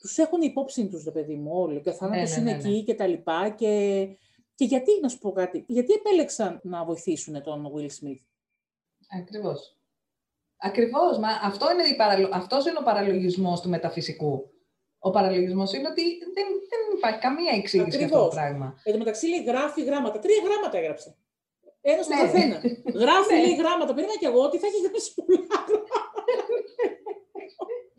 [0.00, 2.68] τους έχουν υπόψη τους, ρε παιδί μου, όλοι, και ο θάνατος ναι, ναι, είναι ναι,
[2.68, 3.48] εκεί και τα λοιπά.
[3.48, 4.06] Και,
[4.54, 8.20] και γιατί, να σου πω κάτι, γιατί επέλεξαν να βοηθήσουν τον Will Smith;
[9.20, 9.76] Ακριβώς.
[10.56, 11.18] Ακριβώς.
[11.18, 12.28] Μα αυτό είναι, η παραλο...
[12.32, 14.50] αυτός είναι ο παραλογισμός του μεταφυσικού.
[15.06, 16.04] Ο παραλογισμός είναι ότι
[16.36, 18.66] δεν, δεν υπάρχει καμία εξήγηση για αυτό το πράγμα.
[18.84, 20.18] Εν τω μεταξύ λέει γράφει γράμματα.
[20.18, 21.16] Τρία γράμματα έγραψε.
[21.80, 22.22] Ένας στον ναι.
[22.22, 22.56] καθένα.
[23.04, 23.40] γράφει ναι.
[23.44, 23.94] λέει γράμματα.
[23.94, 25.58] Περίμενα και εγώ ότι θα έχεις γράψει πολλά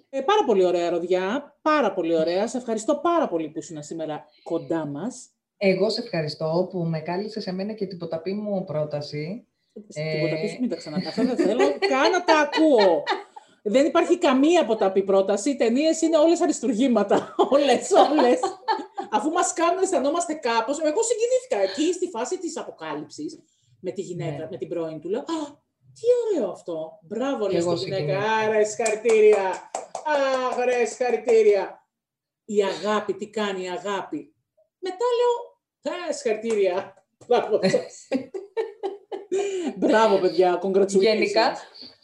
[0.10, 1.56] ε, πάρα πολύ ωραία, Ροδιά.
[1.62, 2.48] Πάρα πολύ ωραία.
[2.48, 5.30] Σε ευχαριστώ πάρα πολύ που ήσουν σήμερα κοντά μας.
[5.58, 9.48] Εγώ σε ευχαριστώ που με κάλεσε σε μένα και την ποταπή μου πρόταση.
[9.74, 13.04] Την ποταπή σου μην τα ξανακαθώ, δεν θέλω καν να τα ακούω.
[13.70, 15.50] Δεν υπάρχει καμία από τα πρόταση.
[15.50, 17.36] Οι ταινίες είναι όλες αριστουργήματα.
[17.52, 18.40] Όλες, όλες.
[19.12, 20.80] Αφού μας κάνουν αισθανόμαστε κάπως.
[20.80, 23.40] Εγώ συγκινήθηκα εκεί στη φάση της αποκάλυψης
[23.80, 24.48] με τη γυναίκα, ναι.
[24.52, 25.10] με την πρώην του.
[25.10, 25.26] Λέω Α,
[25.94, 27.00] τι ωραίο αυτό.
[27.02, 28.20] Μπράβο, λες τη γυναίκα.
[28.20, 29.72] Άρα, συγχαρητήρια.
[30.06, 31.88] Αχ, ρε, συγχαρητήρια.
[32.46, 34.36] Η αγάπη, τι κάνει η αγάπη.
[34.80, 35.36] Μετά λέω,
[35.96, 37.06] Α, συγχαρητήρια.
[37.28, 37.60] Μπράβο,
[39.78, 41.00] Μπράβο, παιδιά, congratulations.
[41.00, 41.58] Γενικά,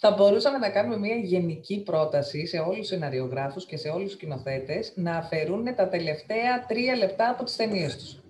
[0.06, 4.14] θα μπορούσαμε να κάνουμε μια γενική πρόταση σε όλους τους σεναριογράφους και σε όλους τους
[4.14, 8.22] σκηνοθέτες να αφαιρούν τα τελευταία τρία λεπτά από τις ταινίες τους.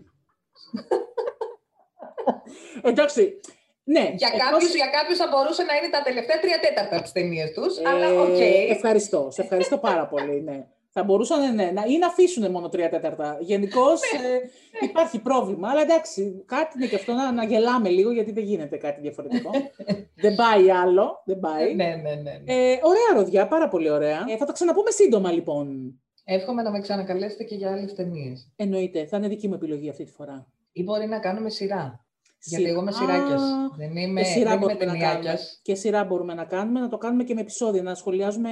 [2.90, 3.40] Εντάξει,
[3.84, 4.14] ναι.
[4.16, 7.52] Για, κάποιους, για κάποιους θα μπορούσε να είναι τα τελευταία τρία τέταρτα από τις ταινίες
[7.52, 8.28] τους, ε, αλλά OK.
[8.28, 8.66] Okay.
[8.70, 10.68] Ευχαριστώ, σε ευχαριστώ πάρα πολύ, ναι.
[10.96, 13.38] Θα μπορούσαν ναι, να, ή να αφήσουν μόνο τρία τέταρτα.
[13.42, 14.88] Γενικώς ναι, ε, ναι.
[14.90, 18.78] υπάρχει πρόβλημα, αλλά εντάξει, κάτι είναι και αυτό να, να γελάμε λίγο, γιατί δεν γίνεται
[18.78, 19.52] κάτι διαφορετικό.
[20.24, 21.22] δεν πάει άλλο.
[21.26, 21.76] Δεν πάει.
[21.76, 22.42] Ναι, ναι, ναι.
[22.46, 24.26] Ε, ωραία ροδιά, πάρα πολύ ωραία.
[24.28, 25.98] Ε, θα τα ξαναπούμε σύντομα, λοιπόν.
[26.24, 28.52] Εύχομαι να με ξανακαλέσετε και για άλλες ταινίες.
[28.56, 29.06] Εννοείται.
[29.06, 30.48] Θα είναι δική μου επιλογή αυτή τη φορά.
[30.72, 32.06] Ή μπορεί να κάνουμε σειρά.
[32.44, 33.42] Γιατί εγώ είμαι σειράκιας.
[33.78, 37.34] Δεν είμαι, και σειρά δεν είμαι Και σειρά μπορούμε να κάνουμε, να το κάνουμε και
[37.34, 38.50] με επεισόδια, να σχολιάζουμε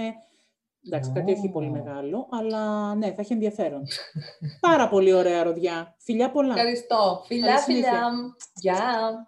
[0.86, 3.84] Εντάξει, κάτι όχι πολύ μεγάλο, αλλά ναι, θα έχει ενδιαφέρον.
[4.59, 5.95] Πάρα πολύ ωραία ροδιά.
[5.97, 6.53] Φιλιά πολλά.
[6.53, 7.23] Ευχαριστώ.
[7.25, 8.11] Φιλιά, φιλιά.
[8.55, 9.27] Γεια.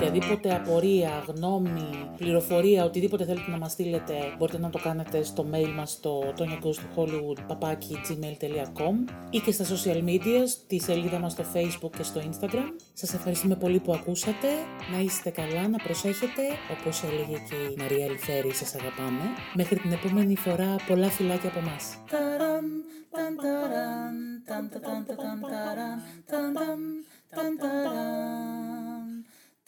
[0.00, 5.46] Για οποιαδήποτε απορία, γνώμη, πληροφορία, οτιδήποτε θέλετε να μας στείλετε, μπορείτε να το κάνετε στο
[5.52, 8.94] mail μας στο tonyaghosthollywood.gmail.com
[9.30, 12.72] ή και στα social media, στη σελίδα μας στο facebook και στο instagram.
[12.92, 14.48] Σας ευχαριστούμε πολύ που ακούσατε.
[14.92, 16.42] Να είστε καλά, να προσέχετε.
[16.78, 19.22] Όπως έλεγε και η Μαρία Ελφέρη, σας αγαπάμε.
[19.54, 21.98] Μέχρι την επόμενη φορά, πολλά φιλάκια από εμάς.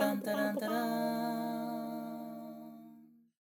[0.03, 1.62] タンタランタラン。